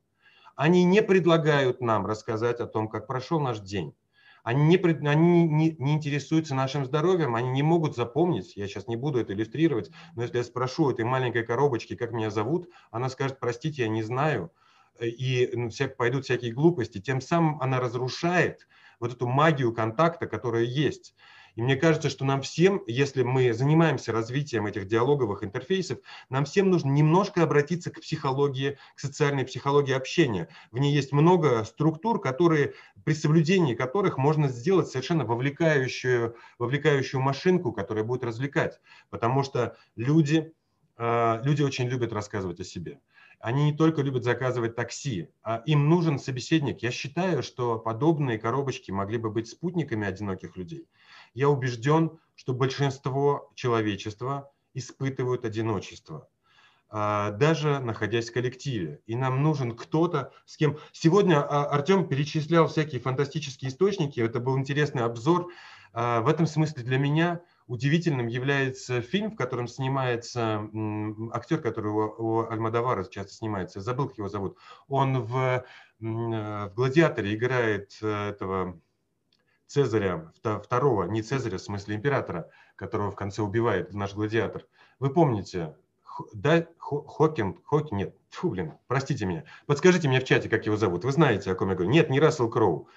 Они 0.57 0.85
не 0.85 1.03
предлагают 1.03 1.83
нам 1.83 2.07
рассказать 2.07 2.61
о 2.61 2.67
том, 2.67 2.89
как 2.89 3.07
прошел 3.07 3.41
наш 3.41 3.61
день. 3.61 3.95
Они, 4.43 4.65
не, 4.65 4.77
они 4.77 5.47
не, 5.47 5.77
не 5.79 5.95
интересуются 5.95 6.55
нашим 6.55 6.85
здоровьем, 6.85 7.37
они 7.37 7.51
не 7.51 7.63
могут 7.63 7.95
запомнить, 7.95 8.57
я 8.57 8.67
сейчас 8.67 8.89
не 8.89 8.97
буду 8.97 9.21
это 9.21 9.35
иллюстрировать, 9.35 9.91
но 10.17 10.23
если 10.23 10.39
я 10.39 10.45
спрошу 10.45 10.91
этой 10.91 11.05
маленькой 11.05 11.45
коробочки, 11.45 11.95
как 11.95 12.11
меня 12.11 12.31
зовут, 12.31 12.69
она 12.91 13.09
скажет, 13.09 13.39
простите, 13.39 13.83
я 13.83 13.89
не 13.89 14.03
знаю, 14.03 14.51
и 15.01 15.51
ну, 15.53 15.71
пойдут 15.97 16.25
всякие 16.25 16.53
глупости. 16.53 17.01
Тем 17.01 17.21
самым 17.21 17.61
она 17.61 17.81
разрушает 17.81 18.67
вот 19.03 19.13
эту 19.13 19.27
магию 19.27 19.75
контакта, 19.75 20.27
которая 20.27 20.63
есть. 20.63 21.15
И 21.55 21.61
мне 21.61 21.77
кажется, 21.77 22.09
что 22.09 22.25
нам 22.25 22.41
всем, 22.41 22.83
если 22.87 23.23
мы 23.23 23.53
занимаемся 23.53 24.13
развитием 24.13 24.67
этих 24.67 24.87
диалоговых 24.87 25.45
интерфейсов, 25.45 25.99
нам 26.31 26.47
всем 26.47 26.71
нужно 26.71 26.91
немножко 26.91 27.43
обратиться 27.43 27.91
к 27.91 28.01
психологии, 28.01 28.79
к 28.95 29.01
социальной 29.01 29.45
психологии 29.45 29.93
общения. 29.93 30.49
В 30.71 30.79
ней 30.79 30.95
есть 30.95 31.13
много 31.13 31.65
структур, 31.65 32.21
которые, 32.21 32.73
при 33.05 33.13
соблюдении 33.13 33.75
которых 33.75 34.17
можно 34.17 34.49
сделать 34.49 34.89
совершенно 34.89 35.27
вовлекающую, 35.27 36.37
вовлекающую 36.59 37.21
машинку, 37.21 37.73
которая 37.73 38.05
будет 38.05 38.25
развлекать. 38.25 38.81
Потому 39.11 39.43
что 39.43 39.77
люди, 39.95 40.55
а, 40.97 41.43
люди 41.43 41.63
очень 41.63 41.87
любят 41.89 42.13
рассказывать 42.15 42.61
о 42.61 42.65
себе 42.65 43.01
они 43.43 43.65
не 43.65 43.77
только 43.77 44.03
любят 44.03 44.23
заказывать 44.23 44.77
такси, 44.77 45.29
а 45.43 45.63
им 45.67 45.89
нужен 45.89 46.21
собеседник. 46.21 46.81
Я 46.81 46.93
считаю, 46.93 47.43
что 47.43 47.77
подобные 47.77 48.39
коробочки 48.39 48.93
могли 48.93 49.19
бы 49.19 49.31
быть 49.31 49.49
спутниками 49.49 50.07
одиноких 50.07 50.57
людей. 50.57 50.87
Я 51.35 51.49
убежден, 51.49 52.21
что 52.37 52.55
большинство 52.55 53.51
человечества 53.57 54.53
испытывают 54.75 55.45
одиночество, 55.45 56.29
а, 56.89 57.33
даже 57.33 57.81
находясь 57.81 58.31
в 58.31 58.33
коллективе. 58.33 59.01
И 59.07 59.17
нам 59.17 59.43
нужен 59.43 59.77
кто-то, 59.77 60.33
с 60.47 60.57
кем... 60.57 60.79
Сегодня 60.93 61.43
а, 61.43 61.65
Артем 61.65 62.07
перечислял 62.07 62.69
всякие 62.69 63.01
фантастические 63.01 63.71
источники, 63.71 64.21
это 64.21 64.39
был 64.39 64.57
интересный 64.57 65.03
обзор. 65.03 65.51
А, 65.93 66.21
в 66.21 66.29
этом 66.29 66.47
смысле 66.47 66.85
для 66.85 66.97
меня 66.97 67.41
удивительным 67.67 68.27
является 68.27 69.01
фильм, 69.01 69.31
в 69.31 69.37
котором 69.37 69.67
снимается 69.67 70.69
актер, 71.33 71.61
который 71.61 71.91
у, 71.91 72.15
у 72.19 72.51
Альмадовара 72.51 73.05
часто 73.05 73.33
снимается, 73.33 73.81
забыл, 73.81 74.09
как 74.09 74.19
его 74.19 74.29
зовут. 74.29 74.59
Он 74.89 75.23
в, 75.23 75.37
э, 75.37 75.65
в 76.01 76.73
«Гладиаторе» 76.75 77.35
играет 77.35 77.97
э, 78.03 78.31
этого 78.31 78.81
Цезаря, 79.67 80.33
второго, 80.43 81.05
не 81.05 81.23
Цезаря, 81.23 81.57
в 81.57 81.63
смысле 81.63 81.97
императора, 81.97 82.51
которого 82.77 83.11
в 83.11 83.17
конце 83.17 83.41
убивает 83.41 83.95
наш 83.95 84.15
гладиатор. 84.15 84.67
Вы 84.99 85.11
помните, 85.11 85.75
да, 86.35 86.67
Хокинг, 86.79 87.65
Хокинг, 87.65 87.93
нет, 87.93 88.17
фу, 88.29 88.51
блин, 88.51 88.75
простите 88.87 89.25
меня. 89.25 89.45
Подскажите 89.67 90.09
мне 90.09 90.21
в 90.21 90.25
чате, 90.25 90.49
как 90.49 90.67
его 90.67 90.77
зовут. 90.77 91.05
Вы 91.05 91.13
знаете, 91.13 91.51
о 91.51 91.55
ком 91.55 91.71
я 91.71 91.75
говорю. 91.75 91.91
Нет, 91.91 92.11
не 92.11 92.21
Рассел 92.21 92.51
Кроу. 92.51 92.89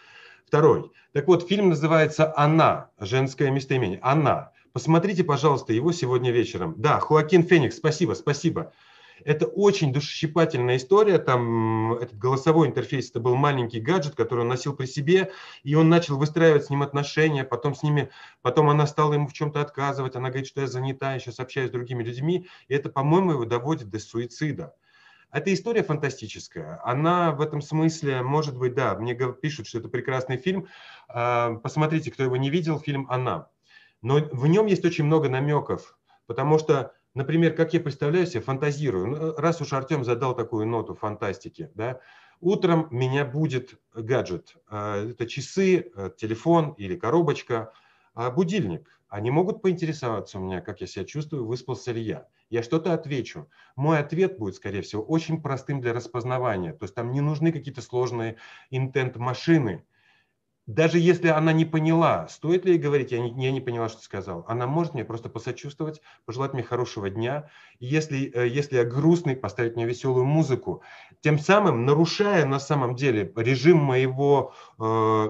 Второй. 0.45 0.91
Так 1.13 1.27
вот, 1.27 1.47
фильм 1.47 1.69
называется 1.69 2.33
«Она», 2.37 2.91
женское 2.99 3.49
местоимение. 3.51 3.99
«Она». 4.01 4.51
Посмотрите, 4.73 5.23
пожалуйста, 5.23 5.71
его 5.71 5.93
сегодня 5.93 6.31
вечером. 6.31 6.75
Да, 6.77 6.99
Хуакин 6.99 7.43
Феникс, 7.43 7.77
спасибо, 7.77 8.13
спасибо. 8.13 8.73
Это 9.23 9.45
очень 9.45 9.93
душесчипательная 9.93 10.75
история. 10.75 11.17
Там 11.17 11.93
этот 11.93 12.17
голосовой 12.17 12.67
интерфейс, 12.67 13.09
это 13.09 13.21
был 13.21 13.35
маленький 13.35 13.79
гаджет, 13.79 14.15
который 14.15 14.41
он 14.41 14.49
носил 14.49 14.75
при 14.75 14.85
себе, 14.85 15.31
и 15.63 15.75
он 15.75 15.87
начал 15.87 16.17
выстраивать 16.17 16.65
с 16.65 16.69
ним 16.69 16.83
отношения, 16.83 17.45
потом 17.45 17.73
с 17.73 17.83
ними, 17.83 18.09
потом 18.41 18.69
она 18.69 18.85
стала 18.85 19.13
ему 19.13 19.27
в 19.27 19.33
чем-то 19.33 19.61
отказывать, 19.61 20.17
она 20.17 20.27
говорит, 20.27 20.47
что 20.47 20.59
я 20.61 20.67
занята, 20.67 21.13
я 21.13 21.19
сейчас 21.19 21.39
общаюсь 21.39 21.69
с 21.69 21.73
другими 21.73 22.03
людьми, 22.03 22.47
и 22.67 22.73
это, 22.73 22.89
по-моему, 22.89 23.31
его 23.31 23.45
доводит 23.45 23.89
до 23.89 23.99
суицида. 23.99 24.75
Эта 25.35 25.53
история 25.53 25.83
фантастическая. 25.83 26.79
Она 26.85 27.33
в 27.33 27.41
этом 27.41 27.59
смысле, 27.59 28.21
может 28.21 28.57
быть, 28.57 28.73
да, 28.73 28.95
мне 28.95 29.13
пишут, 29.13 29.67
что 29.67 29.79
это 29.79 29.89
прекрасный 29.89 30.37
фильм. 30.37 30.69
А, 31.09 31.55
посмотрите, 31.55 32.09
кто 32.09 32.23
его 32.23 32.37
не 32.37 32.49
видел, 32.49 32.79
фильм 32.79 33.05
«Она». 33.09 33.49
Но 34.01 34.15
в 34.31 34.47
нем 34.47 34.65
есть 34.65 34.85
очень 34.85 35.03
много 35.03 35.27
намеков, 35.27 35.99
потому 36.25 36.57
что, 36.57 36.93
например, 37.15 37.53
как 37.53 37.73
я 37.73 37.81
представляю 37.81 38.27
себе, 38.27 38.39
фантазирую, 38.39 39.07
ну, 39.07 39.35
раз 39.35 39.59
уж 39.59 39.73
Артем 39.73 40.05
задал 40.05 40.37
такую 40.37 40.67
ноту 40.67 40.95
фантастики, 40.95 41.69
да, 41.75 41.99
утром 42.39 42.87
меня 42.89 43.25
будет 43.25 43.77
гаджет, 43.93 44.55
а, 44.69 45.05
это 45.05 45.27
часы, 45.27 45.91
э, 45.97 46.11
телефон 46.15 46.75
или 46.77 46.95
коробочка, 46.95 47.73
а 48.13 48.31
будильник. 48.31 49.01
Они 49.09 49.31
могут 49.31 49.61
поинтересоваться 49.61 50.39
у 50.39 50.41
меня, 50.41 50.61
как 50.61 50.79
я 50.79 50.87
себя 50.87 51.03
чувствую, 51.03 51.45
выспался 51.45 51.91
ли 51.91 52.01
я. 52.01 52.25
Я 52.49 52.63
что-то 52.63 52.93
отвечу. 52.93 53.49
Мой 53.75 53.99
ответ 53.99 54.37
будет, 54.37 54.55
скорее 54.55 54.81
всего, 54.81 55.03
очень 55.03 55.41
простым 55.41 55.81
для 55.81 55.93
распознавания. 55.93 56.73
То 56.73 56.85
есть 56.85 56.95
там 56.95 57.11
не 57.11 57.21
нужны 57.21 57.51
какие-то 57.51 57.81
сложные 57.81 58.37
интент-машины, 58.69 59.83
даже 60.67 60.97
если 60.97 61.27
она 61.27 61.53
не 61.53 61.63
поняла, 61.63 62.27
стоит 62.27 62.65
ли 62.65 62.73
ей 62.73 62.79
говорить, 62.79 63.11
я 63.11 63.19
не, 63.19 63.29
я 63.43 63.51
не 63.51 63.61
поняла, 63.61 63.87
что 63.87 64.01
сказал, 64.01 64.43
она 64.47 64.65
может 64.65 64.95
мне 64.95 65.05
просто 65.05 65.29
посочувствовать, 65.29 66.01
пожелать 66.25 66.53
мне 66.53 66.63
хорошего 66.63 67.09
дня. 67.09 67.49
И 67.77 67.85
если, 67.85 68.31
э, 68.33 68.47
если 68.47 68.77
я 68.77 68.83
грустный, 68.83 69.35
поставить 69.35 69.75
мне 69.75 69.85
веселую 69.85 70.25
музыку, 70.25 70.81
тем 71.21 71.37
самым 71.37 71.85
нарушая 71.85 72.45
на 72.47 72.59
самом 72.59 72.95
деле 72.95 73.31
режим 73.35 73.77
моего, 73.77 74.53
э, 74.79 74.83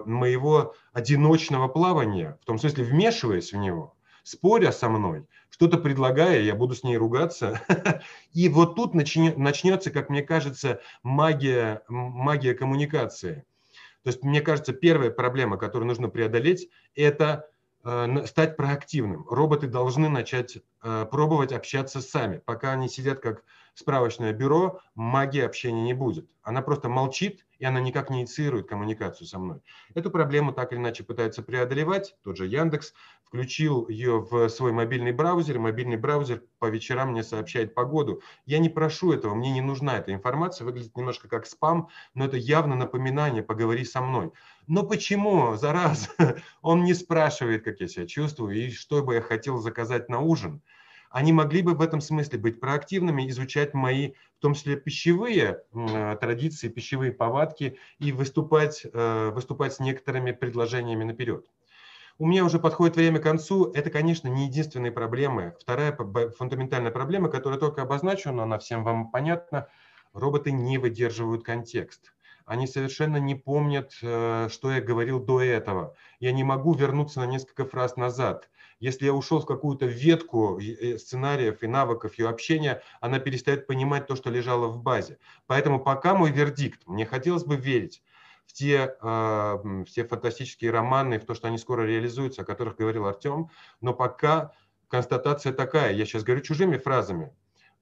моего 0.06 0.74
одиночного 0.94 1.68
плавания, 1.68 2.38
в 2.42 2.46
том 2.46 2.58
смысле 2.58 2.86
вмешиваясь 2.86 3.52
в 3.52 3.58
него, 3.58 3.94
споря 4.26 4.74
со 4.74 4.90
мной, 4.90 5.26
что-то 5.50 5.78
предлагая, 5.78 6.42
я 6.42 6.54
буду 6.56 6.76
с 6.76 6.84
ней 6.84 6.98
ругаться. 6.98 7.62
И 8.34 8.50
вот 8.50 8.76
тут 8.76 8.94
начнется, 8.94 9.92
как 9.92 10.10
мне 10.10 10.22
кажется, 10.22 10.82
магия, 11.04 11.84
магия 11.88 12.54
коммуникации– 12.54 13.46
то 14.06 14.10
есть, 14.10 14.24
мне 14.24 14.40
кажется, 14.40 14.72
первая 14.72 15.10
проблема, 15.10 15.58
которую 15.58 15.88
нужно 15.88 16.10
преодолеть, 16.10 16.70
это 16.94 17.50
э, 17.84 18.26
стать 18.28 18.56
проактивным. 18.56 19.28
Роботы 19.28 19.66
должны 19.66 20.10
начать 20.10 20.60
э, 20.84 21.08
пробовать 21.10 21.52
общаться 21.52 22.02
сами. 22.02 22.38
Пока 22.38 22.74
они 22.74 22.88
сидят 22.88 23.20
как 23.20 23.44
справочное 23.74 24.32
бюро, 24.32 24.80
магии 24.94 25.42
общения 25.42 25.82
не 25.82 25.96
будет. 25.96 26.30
Она 26.44 26.62
просто 26.62 26.88
молчит, 26.88 27.45
и 27.60 27.66
она 27.66 27.80
никак 27.80 28.10
не 28.10 28.22
инициирует 28.22 28.68
коммуникацию 28.68 29.28
со 29.28 29.40
мной. 29.40 29.62
Эту 29.94 30.12
проблему 30.12 30.52
так 30.54 30.72
или 30.72 30.80
иначе 30.80 31.04
пытается 31.04 31.44
преодолевать. 31.44 32.16
Тот 32.24 32.38
же 32.38 32.48
Яндекс 32.48 32.94
включил 33.24 33.88
ее 33.90 34.20
в 34.20 34.50
свой 34.50 34.72
мобильный 34.72 35.12
браузер. 35.12 35.60
Мобильный 35.60 35.98
браузер 35.98 36.44
по 36.60 36.70
вечерам 36.70 37.12
мне 37.12 37.24
сообщает 37.24 37.74
погоду. 37.74 38.22
Я 38.46 38.60
не 38.60 38.70
прошу 38.70 39.14
этого, 39.14 39.36
мне 39.36 39.52
не 39.52 39.62
нужна 39.62 39.98
эта 39.98 40.14
информация. 40.14 40.66
Выглядит 40.66 40.96
немножко 40.96 41.28
как 41.28 41.46
спам, 41.46 41.90
но 42.14 42.26
это 42.26 42.38
явно 42.38 42.76
напоминание 42.76 43.44
«поговори 43.44 43.86
со 43.86 44.02
мной». 44.02 44.32
Но 44.68 44.84
почему, 44.84 45.56
зараз, 45.56 46.10
он 46.62 46.84
не 46.84 46.94
спрашивает, 46.94 47.64
как 47.64 47.80
я 47.80 47.88
себя 47.88 48.08
чувствую 48.08 48.56
и 48.56 48.72
что 48.72 49.04
бы 49.04 49.16
я 49.16 49.22
хотел 49.22 49.60
заказать 49.60 50.10
на 50.10 50.20
ужин? 50.20 50.62
Они 51.16 51.32
могли 51.32 51.62
бы 51.62 51.76
в 51.76 51.82
этом 51.82 52.02
смысле 52.02 52.38
быть 52.40 52.60
проактивными, 52.60 53.30
изучать 53.30 53.74
мои, 53.74 54.16
в 54.38 54.42
том 54.42 54.54
числе 54.54 54.76
пищевые 54.76 55.62
э, 55.74 56.18
традиции, 56.20 56.68
пищевые 56.68 57.14
повадки 57.14 57.78
и 58.00 58.12
выступать, 58.12 58.86
э, 58.92 59.30
выступать 59.34 59.72
с 59.72 59.80
некоторыми 59.80 60.34
предложениями 60.34 61.06
наперед. 61.06 61.46
У 62.18 62.28
меня 62.28 62.44
уже 62.44 62.60
подходит 62.60 62.98
время 62.98 63.20
к 63.20 63.24
концу. 63.24 63.72
Это, 63.72 63.90
конечно, 63.92 64.28
не 64.28 64.48
единственные 64.48 64.92
проблемы. 64.92 65.56
Вторая 65.62 65.96
фундаментальная 66.38 66.92
проблема, 66.92 67.30
которая 67.30 67.62
только 67.62 67.84
обозначена, 67.84 68.44
она 68.44 68.58
всем 68.58 68.84
вам 68.84 69.10
понятна. 69.10 69.70
Роботы 70.12 70.52
не 70.52 70.78
выдерживают 70.78 71.46
контекст. 71.46 72.14
они 72.46 72.68
совершенно 72.68 73.18
не 73.18 73.36
помнят, 73.36 73.94
э, 74.02 74.50
что 74.52 74.70
я 74.70 74.82
говорил 74.82 75.22
до 75.22 75.42
этого. 75.42 75.96
Я 76.20 76.34
не 76.34 76.44
могу 76.44 76.74
вернуться 76.74 77.22
на 77.22 77.26
несколько 77.26 77.64
фраз 77.64 77.96
назад. 77.96 78.50
Если 78.80 79.06
я 79.06 79.14
ушел 79.14 79.40
в 79.40 79.46
какую-то 79.46 79.86
ветку 79.86 80.60
сценариев 80.98 81.64
и 81.64 81.68
навыков 81.68 82.18
ее 82.18 82.30
общения, 82.30 82.82
она 83.02 83.20
перестает 83.20 83.68
понимать 83.68 84.08
то, 84.08 84.16
что 84.16 84.30
лежало 84.30 84.68
в 84.68 84.82
базе. 84.82 85.18
Поэтому 85.48 85.80
пока 85.80 86.14
мой 86.14 86.32
вердикт, 86.32 86.82
мне 86.86 87.06
хотелось 87.06 87.46
бы 87.46 87.56
верить 87.56 88.04
в 88.46 88.54
те, 88.54 88.96
э, 89.02 89.84
все 89.88 90.06
фантастические 90.06 90.72
романы, 90.72 91.20
в 91.20 91.26
то, 91.26 91.34
что 91.34 91.48
они 91.48 91.58
скоро 91.58 91.84
реализуются, 91.84 92.44
о 92.44 92.46
которых 92.46 92.78
говорил 92.78 93.08
Артем, 93.08 93.50
но 93.82 93.94
пока 93.94 94.52
констатация 94.88 95.52
такая, 95.52 95.94
я 95.94 96.06
сейчас 96.06 96.24
говорю 96.24 96.42
чужими 96.42 96.78
фразами, 96.78 97.34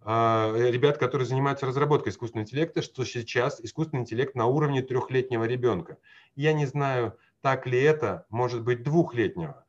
а, 0.06 0.54
ребят, 0.56 0.98
которые 0.98 1.26
занимаются 1.26 1.66
разработкой 1.66 2.12
искусственного 2.12 2.46
интеллекта, 2.46 2.82
что 2.82 3.06
сейчас 3.06 3.62
искусственный 3.62 4.02
интеллект 4.02 4.36
на 4.36 4.48
уровне 4.48 4.82
трехлетнего 4.82 5.46
ребенка. 5.46 5.98
Я 6.36 6.54
не 6.54 6.66
знаю, 6.66 7.18
так 7.42 7.68
ли 7.68 7.82
это, 7.82 8.26
может 8.30 8.64
быть, 8.64 8.84
двухлетнего, 8.84 9.62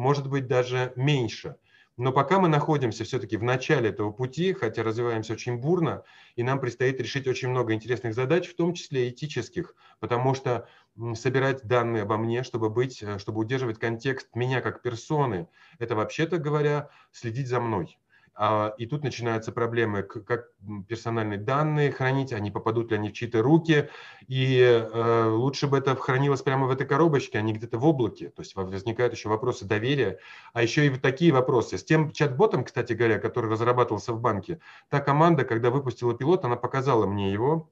может 0.00 0.28
быть, 0.28 0.46
даже 0.46 0.92
меньше. 0.96 1.56
Но 1.96 2.12
пока 2.12 2.40
мы 2.40 2.48
находимся 2.48 3.04
все-таки 3.04 3.36
в 3.36 3.42
начале 3.42 3.90
этого 3.90 4.10
пути, 4.10 4.54
хотя 4.54 4.82
развиваемся 4.82 5.34
очень 5.34 5.58
бурно, 5.58 6.02
и 6.34 6.42
нам 6.42 6.58
предстоит 6.58 6.98
решить 6.98 7.28
очень 7.28 7.50
много 7.50 7.74
интересных 7.74 8.14
задач, 8.14 8.48
в 8.48 8.56
том 8.56 8.72
числе 8.72 9.10
этических, 9.10 9.74
потому 9.98 10.34
что 10.34 10.66
собирать 11.14 11.64
данные 11.64 12.04
обо 12.04 12.16
мне, 12.16 12.42
чтобы 12.42 12.70
быть, 12.70 13.02
э, 13.02 13.18
чтобы 13.18 13.40
удерживать 13.40 13.78
контекст 13.78 14.34
меня 14.34 14.62
как 14.62 14.80
персоны, 14.80 15.48
это 15.78 15.94
вообще-то 15.94 16.38
говоря, 16.38 16.88
следить 17.12 17.48
за 17.48 17.60
мной. 17.60 17.98
А, 18.42 18.72
и 18.78 18.86
тут 18.86 19.04
начинаются 19.04 19.52
проблемы, 19.52 20.02
как 20.02 20.48
персональные 20.88 21.38
данные 21.38 21.92
хранить, 21.92 22.32
они 22.32 22.50
попадут 22.50 22.90
ли 22.90 22.96
они 22.96 23.10
в 23.10 23.12
чьи-то 23.12 23.42
руки. 23.42 23.90
И 24.28 24.58
э, 24.58 25.24
лучше 25.28 25.66
бы 25.66 25.76
это 25.76 25.94
хранилось 25.94 26.40
прямо 26.40 26.66
в 26.66 26.70
этой 26.70 26.86
коробочке, 26.86 27.36
а 27.36 27.42
не 27.42 27.52
где-то 27.52 27.76
в 27.76 27.84
облаке. 27.84 28.30
То 28.30 28.40
есть 28.40 28.56
возникают 28.56 29.12
еще 29.12 29.28
вопросы 29.28 29.66
доверия. 29.66 30.20
А 30.54 30.62
еще 30.62 30.86
и 30.86 30.96
такие 30.96 31.34
вопросы. 31.34 31.76
С 31.76 31.84
тем 31.84 32.12
чат-ботом, 32.12 32.64
кстати 32.64 32.94
говоря, 32.94 33.18
который 33.18 33.50
разрабатывался 33.50 34.14
в 34.14 34.20
банке, 34.22 34.58
та 34.88 35.00
команда, 35.00 35.44
когда 35.44 35.68
выпустила 35.68 36.14
пилот, 36.14 36.42
она 36.46 36.56
показала 36.56 37.04
мне 37.04 37.30
его. 37.30 37.68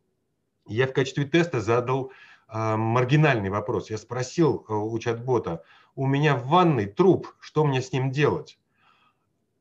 Я 0.67 0.87
в 0.87 0.93
качестве 0.93 1.25
теста 1.25 1.63
задал 1.63 2.13
э, 2.53 2.77
маргинальный 2.77 3.49
вопрос. 3.49 3.89
Я 3.89 3.97
спросил 3.97 4.67
э, 4.69 4.75
у 4.75 4.99
чат-бота, 4.99 5.63
у 5.95 6.07
меня 6.07 6.37
в 6.37 6.47
ванной 6.47 6.85
труп, 6.85 7.35
что 7.41 7.65
мне 7.65 7.81
с 7.81 7.91
ним 7.91 8.11
делать? 8.11 8.59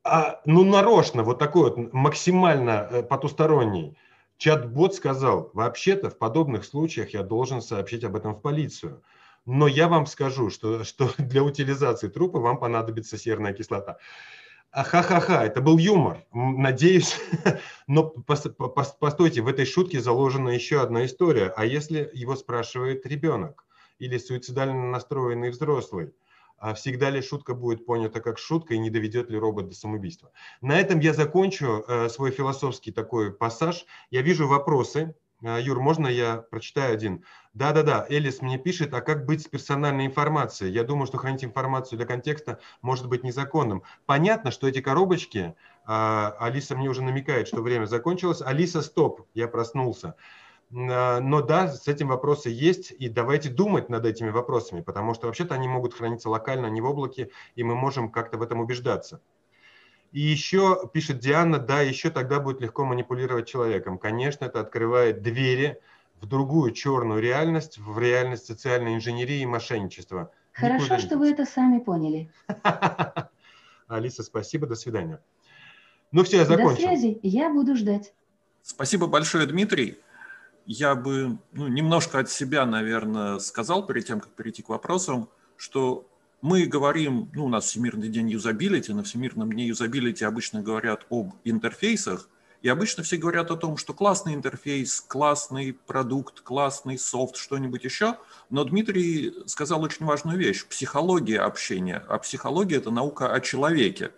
А, 0.07 0.41
ну, 0.45 0.63
нарочно, 0.63 1.23
вот 1.23 1.39
такой 1.39 1.63
вот 1.69 1.93
максимально 1.93 2.87
э, 2.89 3.03
потусторонний, 3.03 3.97
чат-бот 4.37 4.95
сказал, 4.95 5.51
вообще-то 5.53 6.09
в 6.09 6.17
подобных 6.17 6.65
случаях 6.65 7.13
я 7.13 7.23
должен 7.23 7.61
сообщить 7.61 8.03
об 8.03 8.15
этом 8.15 8.35
в 8.35 8.41
полицию. 8.41 9.03
Но 9.45 9.67
я 9.67 9.87
вам 9.87 10.05
скажу, 10.05 10.49
что, 10.49 10.83
что 10.83 11.09
для 11.17 11.43
утилизации 11.43 12.09
трупа 12.09 12.39
вам 12.39 12.59
понадобится 12.59 13.17
серная 13.17 13.53
кислота. 13.53 13.97
Ха-ха-ха, 14.71 15.45
это 15.45 15.61
был 15.61 15.77
юмор, 15.77 16.25
надеюсь. 16.33 17.17
Но 17.87 18.03
постойте, 18.03 19.41
в 19.41 19.47
этой 19.47 19.65
шутке 19.65 20.01
заложена 20.01 20.49
еще 20.49 20.81
одна 20.81 21.05
история. 21.05 21.53
А 21.55 21.65
если 21.65 22.09
его 22.13 22.35
спрашивает 22.35 23.05
ребенок 23.05 23.65
или 23.97 24.17
суицидально 24.17 24.91
настроенный 24.91 25.49
взрослый? 25.49 26.13
А 26.57 26.73
всегда 26.73 27.09
ли 27.09 27.21
шутка 27.21 27.53
будет 27.53 27.85
понята 27.85 28.19
как 28.19 28.39
шутка 28.39 28.73
и 28.73 28.79
не 28.79 28.89
доведет 28.89 29.29
ли 29.29 29.37
робот 29.37 29.69
до 29.69 29.75
самоубийства. 29.75 30.31
На 30.61 30.79
этом 30.79 30.99
я 30.99 31.13
закончу 31.13 31.83
э, 31.87 32.09
свой 32.09 32.31
философский 32.31 32.91
такой 32.91 33.31
пассаж. 33.31 33.85
Я 34.09 34.21
вижу 34.21 34.47
вопросы. 34.47 35.15
Э, 35.43 35.59
Юр, 35.61 35.79
можно 35.79 36.07
я 36.07 36.37
прочитаю 36.37 36.93
один? 36.93 37.23
Да-да-да, 37.53 38.05
Элис 38.09 38.41
мне 38.41 38.57
пишет, 38.57 38.93
а 38.93 39.01
как 39.01 39.25
быть 39.25 39.41
с 39.41 39.47
персональной 39.47 40.05
информацией? 40.05 40.71
Я 40.71 40.83
думаю, 40.83 41.05
что 41.05 41.17
хранить 41.17 41.43
информацию 41.43 41.97
для 41.97 42.07
контекста 42.07 42.59
может 42.81 43.07
быть 43.07 43.23
незаконным. 43.23 43.83
Понятно, 44.05 44.49
что 44.49 44.67
эти 44.67 44.81
коробочки, 44.81 45.53
э, 45.87 46.31
Алиса 46.39 46.75
мне 46.75 46.89
уже 46.89 47.03
намекает, 47.03 47.47
что 47.47 47.61
время 47.61 47.85
закончилось. 47.85 48.41
Алиса, 48.41 48.81
стоп, 48.81 49.27
я 49.35 49.47
проснулся. 49.47 50.15
А, 50.75 51.19
но 51.19 51.41
да, 51.41 51.69
с 51.69 51.87
этим 51.87 52.09
вопросы 52.09 52.49
есть, 52.49 52.91
и 52.91 53.07
давайте 53.07 53.49
думать 53.49 53.89
над 53.89 54.05
этими 54.05 54.29
вопросами, 54.29 54.81
потому 54.81 55.13
что 55.13 55.27
вообще-то 55.27 55.55
они 55.55 55.67
могут 55.67 55.93
храниться 55.93 56.29
локально, 56.29 56.67
а 56.67 56.69
не 56.69 56.81
в 56.81 56.85
облаке, 56.85 57.29
и 57.55 57.63
мы 57.63 57.75
можем 57.75 58.11
как-то 58.11 58.37
в 58.37 58.41
этом 58.41 58.59
убеждаться. 58.59 59.21
И 60.11 60.19
еще, 60.21 60.89
пишет 60.93 61.19
Диана, 61.19 61.59
да, 61.59 61.81
еще 61.81 62.09
тогда 62.09 62.39
будет 62.39 62.61
легко 62.61 62.85
манипулировать 62.85 63.47
человеком. 63.47 63.97
Конечно, 63.97 64.45
это 64.45 64.61
открывает 64.61 65.21
двери 65.21 65.79
в 66.21 66.25
другую 66.25 66.71
черную 66.71 67.21
реальность, 67.21 67.77
в 67.77 67.99
реальность 67.99 68.45
социальной 68.45 68.95
инженерии 68.95 69.41
и 69.41 69.45
мошенничества. 69.45 70.31
Хорошо, 70.53 70.85
Никуда 70.85 70.99
что 70.99 71.17
вы 71.17 71.31
это 71.31 71.45
сами 71.45 71.79
поняли. 71.79 72.31
Алиса, 73.87 74.23
спасибо, 74.23 74.65
до 74.65 74.75
свидания. 74.75 75.21
Ну 76.11 76.23
все, 76.23 76.37
я 76.37 76.45
закончил. 76.45 76.87
До 76.87 76.95
связи, 76.95 77.19
я 77.21 77.49
буду 77.49 77.75
ждать. 77.75 78.13
Спасибо 78.63 79.07
большое, 79.07 79.45
Дмитрий 79.45 79.97
я 80.67 80.95
бы 80.95 81.37
ну, 81.53 81.67
немножко 81.67 82.19
от 82.19 82.29
себя, 82.29 82.65
наверное, 82.65 83.39
сказал 83.39 83.85
перед 83.85 84.05
тем, 84.05 84.19
как 84.19 84.31
перейти 84.33 84.61
к 84.61 84.69
вопросам, 84.69 85.29
что 85.55 86.05
мы 86.41 86.65
говорим, 86.65 87.31
ну, 87.33 87.45
у 87.45 87.49
нас 87.49 87.65
Всемирный 87.65 88.09
день 88.09 88.29
юзабилити, 88.29 88.91
на 88.91 89.03
Всемирном 89.03 89.51
дне 89.51 89.67
юзабилити 89.67 90.25
обычно 90.25 90.61
говорят 90.61 91.05
об 91.09 91.33
интерфейсах, 91.45 92.29
и 92.61 92.69
обычно 92.69 93.03
все 93.03 93.17
говорят 93.17 93.49
о 93.49 93.55
том, 93.55 93.77
что 93.77 93.93
классный 93.93 94.33
интерфейс, 94.33 94.99
классный 94.99 95.73
продукт, 95.73 96.41
классный 96.41 96.97
софт, 96.97 97.37
что-нибудь 97.37 97.83
еще. 97.83 98.17
Но 98.49 98.63
Дмитрий 98.63 99.33
сказал 99.45 99.83
очень 99.83 100.05
важную 100.05 100.37
вещь– 100.37 100.65
психология 100.69 101.39
общения. 101.39 102.03
А 102.09 102.17
психология– 102.17 102.75
это 102.77 102.89
наука 102.89 103.31
о 103.31 103.39
человеке. 103.39 104.11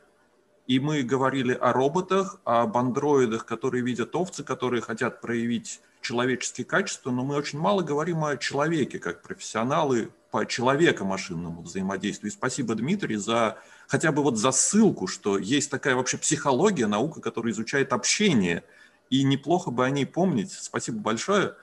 И 0.68 0.80
мы 0.80 1.04
говорили 1.04 1.54
о 1.54 1.74
роботах, 1.74 2.40
об 2.46 2.78
андроидах, 2.78 3.46
которые 3.46 3.84
видят 3.84 4.16
овцы, 4.16 4.44
которые 4.44 4.82
хотят 4.82 5.20
проявить 5.20 5.82
человеческие 6.02 6.66
качества, 6.66 7.12
но 7.12 7.24
мы 7.24 7.36
очень 7.36 7.60
мало 7.60 7.82
говорим 7.82 8.24
о 8.24 8.38
человеке, 8.38 9.00
как 9.00 9.22
профессионалы 9.22 10.12
по 10.32 10.46
человеко-машинному 10.46 11.62
взаимодействию. 11.62 12.32
И 12.32 12.34
спасибо, 12.34 12.76
Дмитрий, 12.76 13.16
за 13.16 13.58
хотя 13.88 14.12
бы 14.12 14.22
вот 14.22 14.38
за 14.38 14.52
ссылку, 14.52 15.08
что 15.08 15.38
есть 15.38 15.72
такая 15.72 15.96
вообще 15.96 16.18
психология, 16.18 16.88
наука, 16.88 17.22
которая 17.22 17.52
изучает 17.52 17.94
общение. 17.94 18.64
И 19.10 19.24
неплохо 19.24 19.72
бы 19.72 19.86
о 19.86 19.90
ней 19.90 20.06
помнить. 20.06 20.52
Спасибо 20.52 21.00
большое 21.00 21.56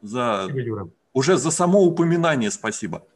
за 0.00 0.46
спасибо, 0.48 0.90
уже 1.12 1.36
за 1.36 1.50
само 1.50 1.82
упоминание 1.82 2.50
спасибо. 2.50 3.06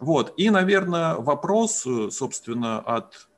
Вот. 0.00 0.34
И, 0.36 0.50
наверное, 0.50 1.14
вопрос, 1.14 1.86
собственно, 2.10 2.80
от 2.80 3.28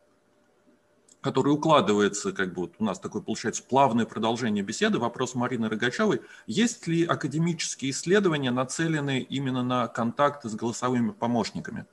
который 1.22 1.52
укладывается, 1.52 2.32
как 2.32 2.52
бы 2.52 2.62
вот 2.62 2.74
у 2.78 2.84
нас 2.84 2.98
такое 2.98 3.22
получается 3.22 3.62
плавное 3.62 4.04
продолжение 4.04 4.64
беседы, 4.64 4.98
вопрос 4.98 5.34
Марины 5.34 5.68
Рогачевой. 5.68 6.20
Есть 6.46 6.86
ли 6.88 7.04
академические 7.04 7.92
исследования, 7.92 8.50
нацеленные 8.50 9.22
именно 9.22 9.62
на 9.62 9.86
контакты 9.86 10.48
с 10.48 10.54
голосовыми 10.54 11.12
помощниками? 11.12 11.86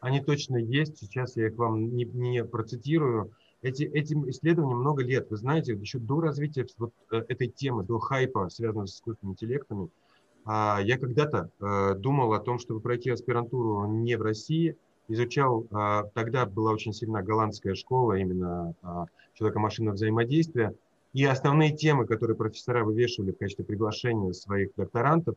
Они 0.00 0.20
точно 0.20 0.58
есть, 0.58 0.98
сейчас 0.98 1.36
я 1.36 1.46
их 1.46 1.56
вам 1.56 1.96
не, 1.96 2.04
не 2.04 2.44
процитирую. 2.44 3.32
Эти, 3.62 3.84
этим 3.84 4.28
исследованиям 4.28 4.80
много 4.80 5.02
лет. 5.02 5.30
Вы 5.30 5.36
знаете, 5.36 5.72
еще 5.72 5.98
до 5.98 6.20
развития 6.20 6.66
вот 6.76 6.92
э, 7.10 7.22
этой 7.28 7.46
темы, 7.46 7.84
до 7.84 8.00
хайпа, 8.00 8.50
связанного 8.50 8.86
с 8.86 8.96
искусственными 8.96 9.34
интеллектами, 9.34 9.88
а, 10.44 10.80
я 10.82 10.98
когда-то 10.98 11.50
э, 11.60 11.94
думал 11.94 12.34
о 12.34 12.40
том, 12.40 12.58
чтобы 12.58 12.80
пройти 12.80 13.10
аспирантуру 13.10 13.86
не 13.86 14.16
в 14.16 14.22
России, 14.22 14.76
изучал, 15.08 15.66
а, 15.70 16.04
тогда 16.14 16.46
была 16.46 16.72
очень 16.72 16.92
сильна 16.92 17.22
голландская 17.22 17.74
школа 17.74 18.14
именно 18.14 18.74
а, 18.82 19.06
человека-машинного 19.34 19.94
взаимодействия, 19.94 20.74
и 21.12 21.24
основные 21.24 21.76
темы, 21.76 22.06
которые 22.06 22.36
профессора 22.36 22.84
вывешивали 22.84 23.32
в 23.32 23.38
качестве 23.38 23.64
приглашения 23.64 24.32
своих 24.32 24.74
докторантов, 24.76 25.36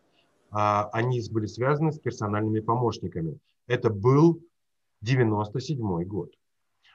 а, 0.51 0.89
они 0.93 1.21
были 1.31 1.47
связаны 1.47 1.91
с 1.91 1.99
персональными 1.99 2.61
помощниками. 2.61 3.37
Это 3.67 3.89
был 3.89 4.39
97 5.01 6.03
год. 6.05 6.31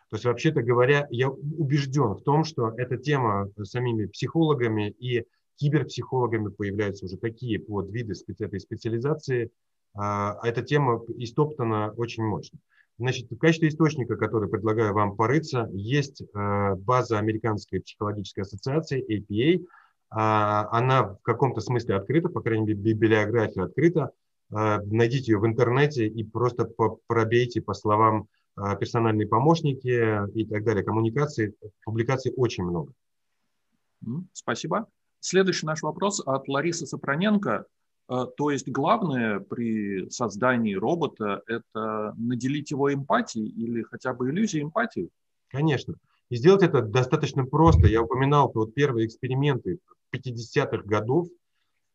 То 0.08 0.16
есть, 0.16 0.24
вообще-то 0.24 0.62
говоря, 0.62 1.06
я 1.10 1.30
убежден 1.30 2.14
в 2.14 2.22
том, 2.22 2.44
что 2.44 2.72
эта 2.76 2.96
тема 2.96 3.48
самими 3.62 4.06
психологами 4.06 4.90
и 4.98 5.24
киберпсихологами 5.56 6.48
появляются 6.48 7.04
уже 7.04 7.16
такие 7.16 7.60
подвиды 7.60 8.14
этой 8.38 8.60
специализации, 8.60 9.50
а 9.94 10.38
эта 10.44 10.62
тема 10.62 11.02
истоптана 11.16 11.92
очень 11.96 12.24
мощно. 12.24 12.58
Значит, 13.00 13.30
в 13.30 13.38
качестве 13.38 13.68
источника, 13.68 14.16
который 14.16 14.50
предлагаю 14.50 14.92
вам 14.92 15.16
порыться, 15.16 15.70
есть 15.72 16.20
э, 16.20 16.74
база 16.74 17.18
Американской 17.18 17.80
психологической 17.80 18.42
ассоциации, 18.42 19.02
APA. 19.02 19.64
А, 20.10 20.68
она 20.70 21.04
в 21.04 21.22
каком-то 21.22 21.62
смысле 21.62 21.94
открыта, 21.94 22.28
по 22.28 22.42
крайней 22.42 22.66
мере, 22.66 22.78
библиография 22.78 23.64
открыта. 23.64 24.10
Э, 24.50 24.80
найдите 24.84 25.32
ее 25.32 25.38
в 25.38 25.46
интернете 25.46 26.08
и 26.08 26.22
просто 26.24 26.68
пробейте 27.06 27.62
по 27.62 27.72
словам 27.72 28.26
э, 28.58 28.76
персональные 28.78 29.28
помощники 29.28 30.28
и 30.34 30.44
так 30.44 30.62
далее, 30.64 30.84
коммуникации. 30.84 31.54
Публикаций 31.86 32.34
очень 32.36 32.64
много. 32.64 32.92
Спасибо. 34.34 34.88
Следующий 35.20 35.64
наш 35.64 35.82
вопрос 35.82 36.20
от 36.20 36.48
Ларисы 36.48 36.84
Сапроненко. 36.84 37.64
Э, 38.10 38.26
то 38.36 38.50
есть 38.50 38.68
главное 38.68 39.38
при 39.38 40.10
создании 40.10 40.74
робота– 40.74 41.42
это 41.46 42.14
наделить 42.18 42.70
его 42.72 42.92
эмпатией 42.92 43.48
или 43.48 43.82
хотя 43.82 44.12
бы 44.12 44.30
иллюзией 44.30 44.64
эмпатии? 44.64 45.10
Конечно. 45.48 45.94
И 46.28 46.36
сделать 46.36 46.62
это 46.62 46.82
достаточно 46.82 47.44
просто. 47.44 47.86
Я 47.86 48.02
упоминал 48.02 48.50
вот 48.54 48.74
первые 48.74 49.06
эксперименты 49.06 49.78
50-х 50.12 50.82
годов, 50.84 51.28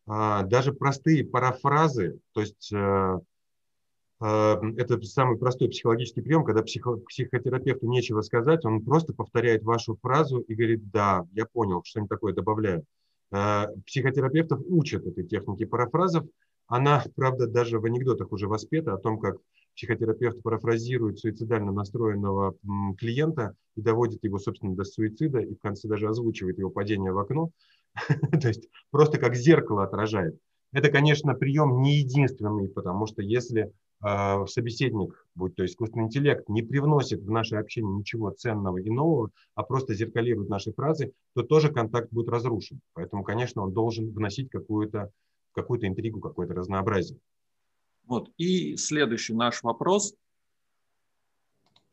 а, 0.06 0.42
даже 0.42 0.72
простые 0.72 1.24
парафразы, 1.24 2.20
то 2.32 2.40
есть 2.40 2.72
э, 2.72 3.18
э, 4.20 4.56
это 4.76 5.00
самый 5.02 5.36
простой 5.36 5.68
психологический 5.68 6.20
прием, 6.20 6.44
когда 6.44 6.62
психо, 6.62 6.96
психотерапевту 7.08 7.88
нечего 7.88 8.20
сказать, 8.20 8.64
он 8.64 8.84
просто 8.84 9.14
повторяет 9.14 9.64
вашу 9.64 9.96
фразу 9.96 10.38
и 10.38 10.54
говорит, 10.54 10.90
да, 10.90 11.26
я 11.32 11.44
понял, 11.44 11.82
что-нибудь 11.84 12.10
такое 12.10 12.34
добавляю. 12.34 12.84
Э, 13.32 13.66
психотерапевтов 13.86 14.60
учат 14.68 15.06
этой 15.06 15.24
технике 15.24 15.66
парафразов. 15.66 16.26
Она, 16.68 17.04
правда, 17.14 17.46
даже 17.46 17.78
в 17.78 17.84
анекдотах 17.84 18.32
уже 18.32 18.48
воспета 18.48 18.94
о 18.94 18.98
том, 18.98 19.18
как 19.18 19.36
психотерапевт 19.76 20.42
парафразирует 20.42 21.18
суицидально 21.18 21.70
настроенного 21.70 22.56
клиента 22.98 23.54
и 23.76 23.82
доводит 23.82 24.24
его, 24.24 24.38
собственно, 24.38 24.74
до 24.74 24.84
суицида, 24.84 25.40
и 25.40 25.54
в 25.54 25.60
конце 25.60 25.86
даже 25.86 26.08
озвучивает 26.08 26.58
его 26.58 26.70
падение 26.70 27.12
в 27.12 27.18
окно. 27.18 27.50
То 28.40 28.48
есть 28.48 28.68
просто 28.90 29.18
как 29.18 29.34
зеркало 29.34 29.84
отражает. 29.84 30.36
Это, 30.72 30.90
конечно, 30.90 31.34
прием 31.34 31.82
не 31.82 31.98
единственный, 31.98 32.68
потому 32.68 33.06
что 33.06 33.22
если 33.22 33.72
собеседник, 34.00 35.26
будь 35.34 35.54
то 35.54 35.64
искусственный 35.64 36.04
интеллект, 36.04 36.48
не 36.48 36.62
привносит 36.62 37.22
в 37.22 37.30
наше 37.30 37.56
общение 37.56 37.92
ничего 37.96 38.30
ценного 38.30 38.78
и 38.78 38.90
нового, 38.90 39.30
а 39.54 39.62
просто 39.62 39.94
зеркалирует 39.94 40.48
наши 40.48 40.72
фразы, 40.72 41.12
то 41.34 41.42
тоже 41.42 41.72
контакт 41.72 42.12
будет 42.12 42.28
разрушен. 42.28 42.80
Поэтому, 42.92 43.24
конечно, 43.24 43.62
он 43.62 43.72
должен 43.72 44.10
вносить 44.12 44.50
какую-то 44.50 45.10
какую 45.52 45.84
интригу, 45.86 46.20
какое-то 46.20 46.54
разнообразие. 46.54 47.18
Вот. 48.04 48.30
И 48.36 48.76
следующий 48.76 49.34
наш 49.34 49.62
вопрос 49.62 50.14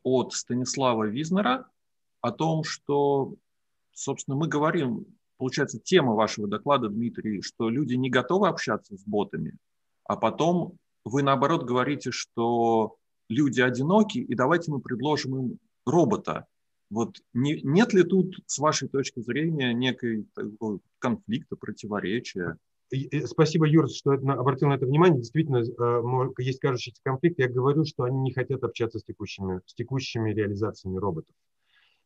от 0.03 0.33
Станислава 0.33 1.05
Визнера 1.05 1.67
о 2.19 2.31
том, 2.31 2.63
что, 2.63 3.35
собственно, 3.93 4.35
мы 4.35 4.47
говорим, 4.47 5.05
получается, 5.37 5.79
тема 5.79 6.13
вашего 6.13 6.47
доклада, 6.47 6.89
Дмитрий, 6.89 7.41
что 7.41 7.69
люди 7.69 7.95
не 7.95 8.09
готовы 8.09 8.49
общаться 8.49 8.97
с 8.97 9.03
ботами, 9.05 9.55
а 10.03 10.17
потом 10.17 10.77
вы, 11.05 11.23
наоборот, 11.23 11.63
говорите, 11.63 12.11
что 12.11 12.97
люди 13.29 13.61
одиноки, 13.61 14.19
и 14.19 14.35
давайте 14.35 14.71
мы 14.71 14.79
предложим 14.79 15.35
им 15.35 15.59
робота. 15.85 16.45
Вот 16.89 17.17
не, 17.33 17.59
нет 17.63 17.93
ли 17.93 18.03
тут, 18.03 18.35
с 18.45 18.59
вашей 18.59 18.87
точки 18.87 19.19
зрения, 19.21 19.73
некой 19.73 20.27
конфликта, 20.99 21.55
противоречия? 21.55 22.57
Спасибо, 23.25 23.65
Юр, 23.65 23.89
что 23.89 24.11
обратил 24.11 24.67
на 24.67 24.75
это 24.75 24.85
внимание. 24.85 25.19
Действительно, 25.19 25.63
э, 25.63 26.29
есть 26.37 26.59
кажущийся 26.59 27.01
конфликт. 27.03 27.39
Я 27.39 27.49
говорю, 27.49 27.85
что 27.85 28.03
они 28.03 28.19
не 28.19 28.31
хотят 28.31 28.63
общаться 28.63 28.99
с 28.99 29.03
текущими, 29.03 29.61
с 29.65 29.73
текущими 29.73 30.31
реализациями 30.31 30.97
роботов. 30.97 31.33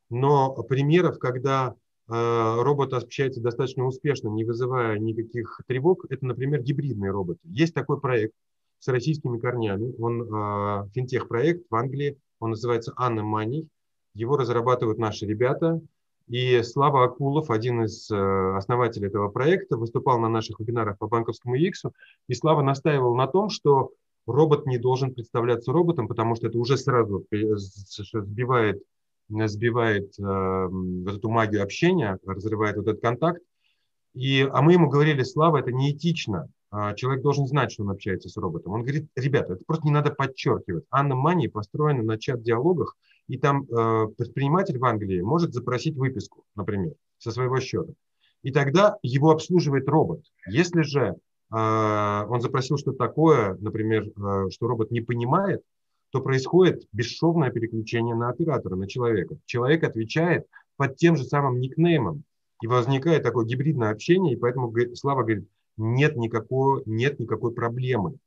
Но 0.09 0.53
примеров, 0.63 1.19
когда 1.19 1.75
э, 2.07 2.61
робот 2.61 2.93
общается 2.93 3.41
достаточно 3.41 3.85
успешно, 3.85 4.29
не 4.29 4.45
вызывая 4.45 4.97
никаких 4.97 5.59
тревог, 5.67 6.05
это, 6.09 6.25
например, 6.25 6.61
гибридные 6.61 7.11
роботы. 7.11 7.41
Есть 7.43 7.73
такой 7.73 7.99
проект 7.99 8.33
с 8.79 8.87
российскими 8.87 9.39
корнями. 9.39 9.93
Он 9.99 10.21
э, 10.21 10.89
финтех-проект 10.93 11.65
в 11.69 11.75
Англии. 11.75 12.17
Он 12.39 12.51
называется 12.51 12.93
Анна 12.95 13.21
Money. 13.21 13.67
Его 14.13 14.37
разрабатывают 14.37 14.97
наши 14.97 15.25
ребята. 15.25 15.81
И 16.27 16.61
Слава 16.63 17.05
Акулов, 17.05 17.49
один 17.49 17.83
из 17.83 18.11
э, 18.11 18.57
основателей 18.57 19.07
этого 19.07 19.29
проекта, 19.29 19.77
выступал 19.77 20.19
на 20.19 20.27
наших 20.27 20.59
вебинарах 20.59 20.97
по 20.97 21.07
банковскому 21.07 21.57
UX, 21.57 21.89
и 22.27 22.33
Слава 22.33 22.61
настаивал 22.61 23.15
на 23.15 23.27
том, 23.27 23.49
что 23.49 23.91
робот 24.25 24.65
не 24.65 24.77
должен 24.77 25.13
представляться 25.13 25.71
роботом, 25.71 26.09
потому 26.09 26.35
что 26.35 26.47
это 26.47 26.57
уже 26.57 26.77
сразу 26.77 27.25
сбивает, 27.31 28.83
сбивает 29.29 30.13
э, 30.19 30.69
эту 31.07 31.29
магию 31.29 31.63
общения, 31.63 32.19
разрывает 32.25 32.75
вот 32.75 32.87
этот 32.87 33.01
контакт. 33.01 33.41
И, 34.13 34.45
а 34.51 34.61
мы 34.61 34.73
ему 34.73 34.89
говорили, 34.89 35.23
Слава, 35.23 35.59
это 35.59 35.71
неэтично. 35.71 36.49
А, 36.69 36.93
человек 36.93 37.23
должен 37.23 37.47
знать, 37.47 37.71
что 37.71 37.83
он 37.83 37.91
общается 37.91 38.29
с 38.29 38.37
роботом. 38.37 38.73
Он 38.73 38.81
говорит, 38.81 39.07
ребята, 39.15 39.53
это 39.53 39.63
просто 39.65 39.85
не 39.85 39.91
надо 39.91 40.11
подчеркивать. 40.11 40.85
Анна 40.91 41.15
Мани 41.15 41.47
построена 41.47 42.03
на 42.03 42.17
чат-диалогах, 42.17 42.97
и 43.27 43.37
там 43.37 43.63
э, 43.63 44.07
предприниматель 44.17 44.77
в 44.77 44.85
Англии 44.85 45.21
может 45.21 45.53
запросить 45.53 45.95
выписку, 45.95 46.43
например, 46.55 46.93
со 47.17 47.31
своего 47.31 47.59
счета. 47.59 47.93
И 48.41 48.51
тогда 48.51 48.97
его 49.01 49.31
обслуживает 49.31 49.87
робот. 49.87 50.23
Если 50.47 50.81
же 50.81 51.15
э, 51.51 52.25
он 52.29 52.41
запросил 52.41 52.77
что-то 52.77 52.97
такое, 52.97 53.57
например, 53.59 54.07
э, 54.07 54.49
что 54.49 54.67
робот 54.67 54.91
не 54.91 55.01
понимает, 55.01 55.61
то 56.11 56.21
происходит 56.21 56.83
бесшовное 56.91 57.51
переключение 57.51 58.15
на 58.15 58.29
оператора, 58.29 58.75
на 58.75 58.87
человека. 58.87 59.37
Человек 59.45 59.83
отвечает 59.83 60.45
под 60.77 60.95
тем 60.95 61.17
же 61.17 61.23
самым 61.23 61.59
никнеймом. 61.59 62.23
И 62.61 62.67
возникает 62.67 63.21
такое 63.21 63.45
гибридное 63.45 63.91
общение, 63.91 64.33
и 64.33 64.35
поэтому 64.35 64.73
Слава 64.95 65.21
говорит, 65.21 65.47
нет 65.77 66.17
никакой, 66.17 66.83
нет 66.85 67.19
никакой 67.19 67.53
проблемы. 67.53 68.17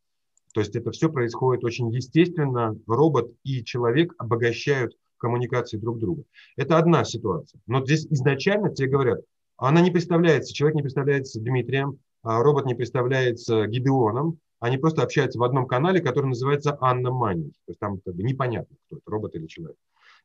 То 0.54 0.60
есть 0.60 0.74
это 0.74 0.90
все 0.90 1.10
происходит 1.10 1.64
очень 1.64 1.92
естественно. 1.94 2.76
Робот 2.86 3.32
и 3.44 3.64
человек 3.64 4.14
обогащают 4.18 4.96
коммуникации 5.18 5.76
друг 5.76 5.98
друга. 5.98 6.24
Это 6.56 6.78
одна 6.78 7.04
ситуация. 7.04 7.60
Но 7.66 7.84
здесь 7.84 8.06
изначально 8.06 8.74
тебе 8.74 8.88
говорят, 8.88 9.20
она 9.56 9.80
не 9.80 9.90
представляется, 9.90 10.54
человек 10.54 10.76
не 10.76 10.82
представляется 10.82 11.40
Дмитрием, 11.40 11.98
а 12.22 12.42
робот 12.42 12.64
не 12.66 12.74
представляется 12.74 13.66
Гидеоном, 13.66 14.38
они 14.58 14.76
просто 14.76 15.02
общаются 15.02 15.38
в 15.38 15.42
одном 15.42 15.66
канале, 15.66 16.00
который 16.00 16.26
называется 16.26 16.76
Анна 16.80 17.10
Мани. 17.10 17.50
То 17.66 17.70
есть 17.70 17.80
там 17.80 18.00
как 18.04 18.14
бы 18.14 18.22
непонятно, 18.22 18.76
кто 18.86 18.96
это, 18.96 19.10
робот 19.10 19.34
или 19.34 19.46
человек. 19.46 19.76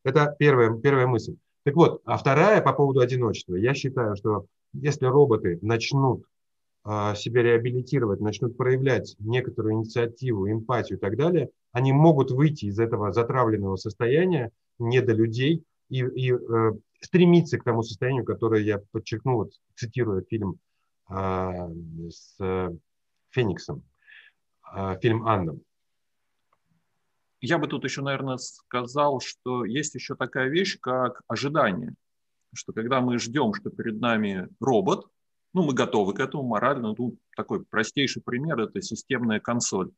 Это 0.03 0.35
первая, 0.37 0.73
первая 0.77 1.07
мысль. 1.07 1.35
Так 1.63 1.75
вот, 1.75 2.01
а 2.05 2.17
вторая 2.17 2.61
по 2.61 2.73
поводу 2.73 2.99
одиночества. 2.99 3.55
Я 3.55 3.73
считаю, 3.73 4.15
что 4.15 4.45
если 4.73 5.05
роботы 5.05 5.57
начнут 5.61 6.23
себя 7.15 7.41
реабилитировать, 7.41 8.19
начнут 8.19 8.57
проявлять 8.57 9.15
некоторую 9.17 9.73
инициативу, 9.73 10.49
эмпатию 10.49 10.99
и 10.99 11.01
так 11.01 11.17
далее, 11.17 11.49
они 11.71 11.91
могут 11.91 12.29
выйти 12.31 12.65
из 12.65 12.79
этого 12.79 13.11
затравленного 13.11 13.75
состояния 13.75 14.51
не 14.77 15.01
до 15.01 15.13
людей 15.13 15.63
и, 15.89 15.99
и 15.99 16.31
э, 16.31 16.71
стремиться 17.01 17.57
к 17.57 17.63
тому 17.63 17.83
состоянию, 17.83 18.23
которое 18.23 18.61
я 18.61 18.79
подчеркнул, 18.91 19.37
вот, 19.37 19.53
цитируя 19.75 20.23
фильм 20.29 20.59
э, 21.09 21.69
с 22.09 22.35
э, 22.39 22.69
Фениксом, 23.31 23.83
э, 24.73 24.97
фильм 25.01 25.27
«Анна». 25.27 25.57
Я 27.41 27.57
бы 27.57 27.67
тут 27.67 27.83
еще, 27.83 28.01
наверное, 28.01 28.37
сказал, 28.37 29.19
что 29.19 29.65
есть 29.65 29.93
еще 29.93 30.15
такая 30.15 30.49
вещь, 30.49 30.79
как 30.79 31.21
ожидание. 31.27 31.93
Что 32.53 32.73
когда 32.73 33.01
мы 33.01 33.19
ждем, 33.19 33.53
что 33.53 33.69
перед 33.69 33.99
нами 33.99 34.47
робот, 34.59 35.07
ну, 35.55 35.63
мы 35.63 35.73
готовы 35.73 36.13
к 36.13 36.19
этому 36.19 36.43
морально. 36.43 36.93
Ну, 36.97 37.17
такой 37.33 37.63
простейший 37.63 38.21
пример– 38.21 38.59
это 38.61 38.81
системная 38.81 39.39
консоль. 39.39 39.89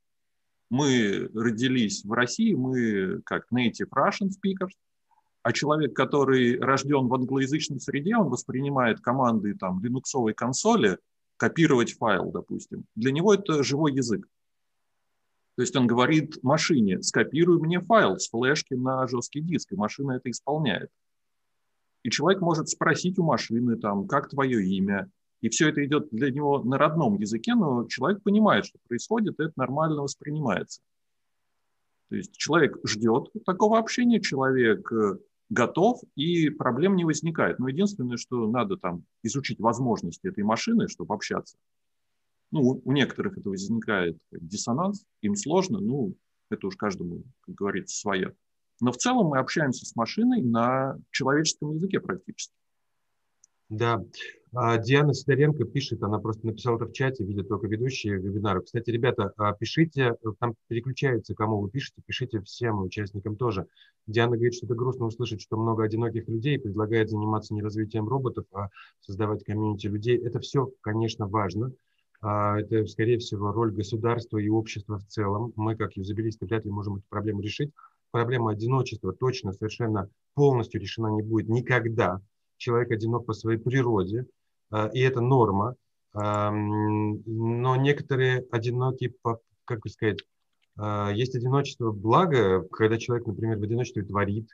Мы 0.70 1.32
родились 1.34 2.06
в 2.06 2.12
России, 2.12 2.54
мы 2.54 3.24
как 3.26 3.48
native 3.52 3.90
Russian 3.92 4.30
speakers, 4.30 4.74
а 5.42 5.52
человек, 5.54 5.96
который 5.96 6.60
рожден 6.60 7.08
в 7.08 7.14
англоязычной 7.16 7.80
среде, 7.80 8.16
он 8.18 8.30
воспринимает 8.30 9.00
команды 9.00 9.56
там 9.56 9.84
линуксовой 9.84 10.36
консоли, 10.36 11.00
копировать 11.38 11.94
файл, 11.94 12.32
допустим. 12.32 12.86
Для 12.94 13.12
него 13.12 13.34
это 13.34 13.64
живой 13.64 13.94
язык. 13.94 14.28
То 15.56 15.64
есть 15.64 15.76
он 15.76 15.88
говорит 15.88 16.38
машине, 16.44 17.02
скопируй 17.02 17.60
мне 17.60 17.80
файл 17.80 18.20
с 18.20 18.30
флешки 18.30 18.76
на 18.76 19.08
жесткий 19.08 19.42
диск, 19.42 19.72
и 19.72 19.76
машина 19.76 20.12
это 20.12 20.30
исполняет. 20.30 20.92
И 22.04 22.12
человек 22.12 22.42
может 22.42 22.70
спросить 22.70 23.18
у 23.18 23.24
машины, 23.24 23.76
там, 23.76 24.08
как 24.08 24.30
твое 24.30 24.64
имя, 24.64 25.10
и 25.42 25.50
все 25.50 25.70
это 25.70 25.86
идет 25.86 26.10
для 26.12 26.32
него 26.32 26.64
на 26.64 26.78
родном 26.78 27.16
языке, 27.20 27.56
но 27.56 27.88
человек 27.88 28.24
понимает, 28.24 28.66
что 28.66 28.80
происходит, 28.88 29.40
и 29.40 29.44
это 29.44 29.54
нормально 29.56 30.02
воспринимается. 30.02 30.82
То 32.10 32.16
есть 32.16 32.36
человек 32.38 32.78
ждет 32.86 33.30
такого 33.46 33.78
общения, 33.78 34.22
человек 34.22 34.92
э, 34.92 35.18
готов, 35.50 36.02
и 36.16 36.50
проблем 36.50 36.96
не 36.96 37.06
возникает. 37.06 37.60
Но 37.60 37.68
единственное, 37.68 38.18
что 38.18 38.50
надо 38.50 38.78
там 38.78 39.04
изучить 39.24 39.60
возможности 39.60 40.28
этой 40.28 40.44
машины, 40.44 40.88
чтобы 40.88 41.14
общаться. 41.14 41.58
Ну, 42.52 42.82
у 42.84 42.92
некоторых 42.94 43.38
это 43.38 43.50
возникает 43.50 44.18
диссонанс, 44.32 45.06
им 45.22 45.36
сложно, 45.36 45.80
ну, 45.80 46.16
это 46.50 46.68
уж 46.68 46.78
каждому, 46.78 47.24
как 47.42 47.56
говорится, 47.56 47.98
свое. 47.98 48.36
Но 48.80 48.92
в 48.92 48.98
целом 48.98 49.28
мы 49.28 49.40
общаемся 49.40 49.86
с 49.86 49.96
машиной 49.96 50.42
на 50.42 50.98
человеческом 51.12 51.74
языке 51.74 52.00
практически. 52.00 52.54
Да. 53.70 54.02
А, 54.54 54.78
Диана 54.78 55.14
Сидоренко 55.14 55.66
пишет, 55.66 56.02
она 56.02 56.20
просто 56.20 56.46
написала 56.48 56.78
это 56.78 56.86
в 56.86 56.94
чате, 56.94 57.26
видят 57.26 57.50
только 57.50 57.68
ведущие 57.68 58.18
вебинара. 58.18 58.62
Кстати, 58.62 58.90
ребята, 58.90 59.34
а, 59.36 59.54
пишите, 59.54 60.16
там 60.40 60.56
переключается, 60.68 61.36
кому 61.36 61.60
вы 61.60 61.70
пишете, 61.70 62.02
пишите 62.06 62.40
всем 62.42 62.82
участникам 62.82 63.36
тоже. 63.36 63.68
Диана 64.08 64.38
говорит, 64.38 64.56
что 64.56 64.66
это 64.68 64.76
грустно 64.76 65.06
услышать, 65.08 65.42
что 65.42 65.58
много 65.58 65.84
одиноких 65.84 66.30
людей, 66.30 66.58
предлагает 66.60 67.10
заниматься 67.10 67.54
не 67.54 67.62
развитием 67.62 68.08
роботов, 68.08 68.46
а 68.54 68.70
создавать 69.02 69.44
комьюнити 69.44 69.88
людей. 69.88 70.18
Это 70.18 70.40
все, 70.40 70.72
конечно, 70.82 71.28
важно. 71.28 71.74
а, 72.22 72.60
это, 72.60 72.86
скорее 72.88 73.20
всего, 73.20 73.52
роль 73.52 73.72
государства 73.74 74.38
и 74.38 74.48
общества 74.50 74.98
в 75.00 75.06
целом. 75.08 75.52
Мы, 75.58 75.76
как 75.76 75.98
юзабилисты, 75.98 76.46
вряд 76.46 76.64
ли 76.66 76.72
можем 76.72 76.96
эту 76.96 77.06
проблему 77.10 77.42
решить. 77.42 77.72
Проблема 78.12 78.52
одиночества 78.52 79.14
точно 79.14 79.52
совершенно 79.52 80.10
полностью 80.34 80.80
решена 80.82 81.08
не 81.10 81.22
будет 81.22 81.50
никогда. 81.50 82.22
Человек 82.58 82.92
одинок 82.92 83.26
по 83.26 83.34
своей 83.34 83.60
природе, 83.60 84.26
а, 84.72 84.88
и 84.88 85.00
это 85.00 85.22
норма. 85.22 85.76
Но 86.14 87.76
некоторые 87.76 88.48
одиноки, 88.50 89.14
как 89.66 89.82
бы 89.82 89.90
сказать, 89.90 90.20
а, 90.76 91.12
есть 91.12 91.36
одиночество 91.36 91.92
благо, 91.92 92.64
когда 92.72 92.98
человек, 92.98 93.28
например, 93.28 93.60
в 93.60 93.64
одиночестве 93.64 94.04
творит. 94.04 94.50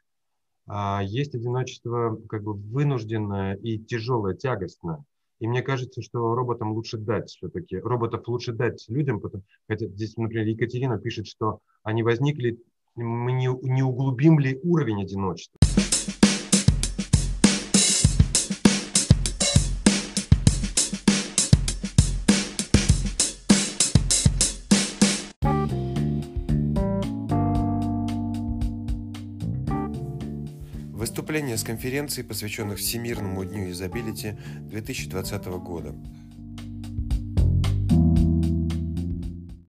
Есть 1.03 1.35
одиночество 1.35 2.17
как 2.29 2.43
бы 2.43 2.53
вынужденное 2.53 3.55
и 3.55 3.77
тяжелое, 3.77 4.33
тягостное. 4.33 5.05
И 5.43 5.47
мне 5.47 5.61
кажется, 5.61 6.01
что 6.01 6.35
роботам 6.35 6.71
лучше 6.71 6.97
дать 6.97 7.29
все-таки, 7.29 7.77
роботов 7.77 8.25
лучше 8.27 8.53
дать 8.53 8.85
людям, 8.87 9.19
потому, 9.19 9.43
хотя 9.67 9.87
здесь, 9.87 10.15
например, 10.15 10.47
Екатерина 10.47 10.97
пишет, 10.97 11.27
что 11.27 11.59
они 11.83 12.01
возникли, 12.01 12.61
мы 12.95 13.33
не, 13.33 13.49
не 13.61 13.83
углубим 13.83 14.39
ли 14.39 14.59
уровень 14.63 15.01
одиночества. 15.01 15.59
Выступление 31.34 31.58
с 31.58 31.63
конференции, 31.63 32.22
посвященных 32.22 32.78
Всемирному 32.78 33.43
дню 33.43 33.72
изобилити 33.72 34.38
2020 34.69 35.46
года. 35.63 35.96